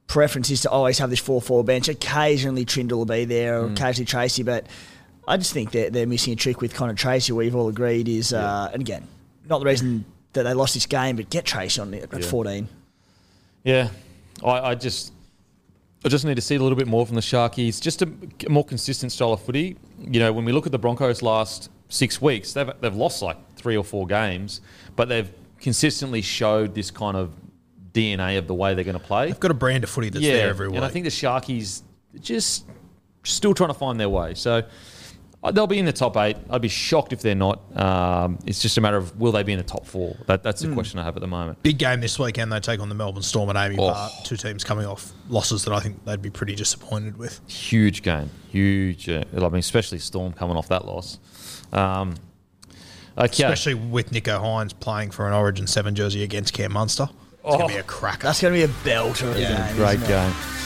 preference 0.08 0.50
is 0.50 0.62
to 0.62 0.70
always 0.70 0.98
have 0.98 1.10
this 1.10 1.20
4 1.20 1.40
4 1.40 1.62
bench. 1.62 1.88
Occasionally 1.88 2.64
Trindall 2.64 2.98
will 2.98 3.04
be 3.04 3.24
there, 3.24 3.60
or 3.60 3.68
Mm. 3.68 3.72
occasionally 3.76 4.06
Tracey, 4.06 4.42
but 4.42 4.66
I 5.28 5.36
just 5.36 5.52
think 5.52 5.70
they're, 5.70 5.90
they're 5.90 6.06
missing 6.06 6.32
a 6.32 6.36
trick 6.36 6.60
with 6.60 6.74
Connor 6.74 6.94
Tracey. 6.94 7.32
We've 7.32 7.54
all 7.54 7.68
agreed 7.68 8.08
is, 8.08 8.32
uh, 8.32 8.70
and 8.72 8.80
again, 8.82 9.06
not 9.48 9.58
the 9.60 9.66
reason 9.66 10.04
that 10.32 10.42
they 10.42 10.54
lost 10.54 10.74
this 10.74 10.86
game, 10.86 11.16
but 11.16 11.30
get 11.30 11.44
Tracey 11.44 11.80
on 11.80 11.92
it 11.94 12.12
at 12.12 12.24
14. 12.24 12.66
Yeah, 13.64 13.90
I, 14.44 14.50
I 14.70 14.74
just, 14.74 15.12
I 16.04 16.08
just 16.08 16.24
need 16.24 16.36
to 16.36 16.40
see 16.40 16.54
a 16.54 16.62
little 16.62 16.76
bit 16.78 16.86
more 16.86 17.04
from 17.04 17.14
the 17.16 17.20
Sharkies. 17.20 17.80
Just 17.80 18.00
a, 18.02 18.08
a 18.46 18.50
more 18.50 18.64
consistent 18.64 19.12
style 19.12 19.32
of 19.34 19.42
footy. 19.42 19.76
You 20.00 20.20
know, 20.20 20.32
when 20.32 20.44
we 20.44 20.52
look 20.52 20.64
at 20.64 20.72
the 20.72 20.78
Broncos 20.78 21.20
last 21.22 21.70
six 21.90 22.22
weeks, 22.22 22.52
they've 22.54 22.70
they've 22.80 22.94
lost 22.94 23.20
like 23.20 23.36
three 23.56 23.76
or 23.76 23.84
four 23.84 24.06
games, 24.06 24.60
but 24.96 25.08
they've 25.08 25.28
consistently 25.60 26.22
showed 26.22 26.74
this 26.74 26.90
kind 26.90 27.16
of 27.16 27.32
DNA 27.92 28.38
of 28.38 28.46
the 28.46 28.54
way 28.54 28.74
they're 28.74 28.84
going 28.84 28.98
to 28.98 29.04
play. 29.04 29.26
They've 29.26 29.40
got 29.40 29.50
a 29.50 29.54
brand 29.54 29.84
of 29.84 29.90
footy 29.90 30.10
that's 30.10 30.24
there 30.24 30.48
every 30.48 30.68
week. 30.68 30.76
And 30.76 30.84
I 30.84 30.88
think 30.88 31.04
the 31.04 31.10
Sharkies 31.10 31.82
just 32.20 32.66
still 33.24 33.54
trying 33.54 33.68
to 33.70 33.74
find 33.74 33.98
their 33.98 34.08
way. 34.08 34.34
So 34.34 34.62
uh, 35.42 35.52
they'll 35.52 35.66
be 35.66 35.78
in 35.78 35.84
the 35.84 35.92
top 35.92 36.16
eight. 36.16 36.36
I'd 36.50 36.62
be 36.62 36.68
shocked 36.68 37.12
if 37.12 37.20
they're 37.22 37.34
not. 37.34 37.60
Um, 37.78 38.38
it's 38.46 38.60
just 38.60 38.76
a 38.76 38.80
matter 38.80 38.96
of 38.96 39.18
will 39.20 39.32
they 39.32 39.42
be 39.42 39.52
in 39.52 39.58
the 39.58 39.64
top 39.64 39.86
four? 39.86 40.16
That, 40.26 40.42
that's 40.42 40.62
the 40.62 40.72
question 40.72 40.98
I 40.98 41.04
have 41.04 41.16
at 41.16 41.20
the 41.20 41.26
moment. 41.28 41.62
Big 41.62 41.78
game 41.78 42.00
this 42.00 42.18
weekend. 42.18 42.52
They 42.52 42.60
take 42.60 42.80
on 42.80 42.88
the 42.88 42.94
Melbourne 42.94 43.22
Storm 43.22 43.48
at 43.50 43.56
AAMI 43.56 43.76
Oh. 43.78 43.92
Park. 43.92 44.12
Two 44.24 44.36
teams 44.36 44.64
coming 44.64 44.86
off 44.86 45.12
losses 45.28 45.64
that 45.64 45.72
I 45.72 45.80
think 45.80 46.04
they'd 46.04 46.22
be 46.22 46.30
pretty 46.30 46.54
disappointed 46.54 47.16
with. 47.16 47.40
Huge 47.48 48.02
game. 48.02 48.30
Huge. 48.50 49.08
Uh, 49.08 49.22
I 49.36 49.40
mean, 49.40 49.56
especially 49.56 49.98
Storm 49.98 50.32
coming 50.32 50.56
off 50.56 50.68
that 50.68 50.84
loss. 50.86 51.18
Um, 51.72 52.14
okay. 53.16 53.44
Especially 53.44 53.74
with 53.74 54.10
Nicho 54.10 54.40
Hynes 54.40 54.72
playing 54.78 55.10
for 55.12 55.28
an 55.28 55.34
Origin 55.34 55.66
7 55.66 55.94
jersey 55.94 56.22
against 56.24 56.52
Cam 56.52 56.72
Munster. 56.72 57.08
It's 57.44 57.56
going 57.56 57.58
to 57.60 57.64
oh. 57.64 57.68
be 57.68 57.76
a 57.76 57.82
cracker. 57.82 58.24
That's 58.24 58.42
going 58.42 58.54
to 58.54 58.58
be 58.58 58.64
a 58.64 58.68
belter 58.68 59.30
of 59.30 59.36
a 59.36 59.40
game. 59.40 59.76
Great 59.76 59.94
isn't 59.96 60.04
it? 60.04 60.08
game. 60.08 60.57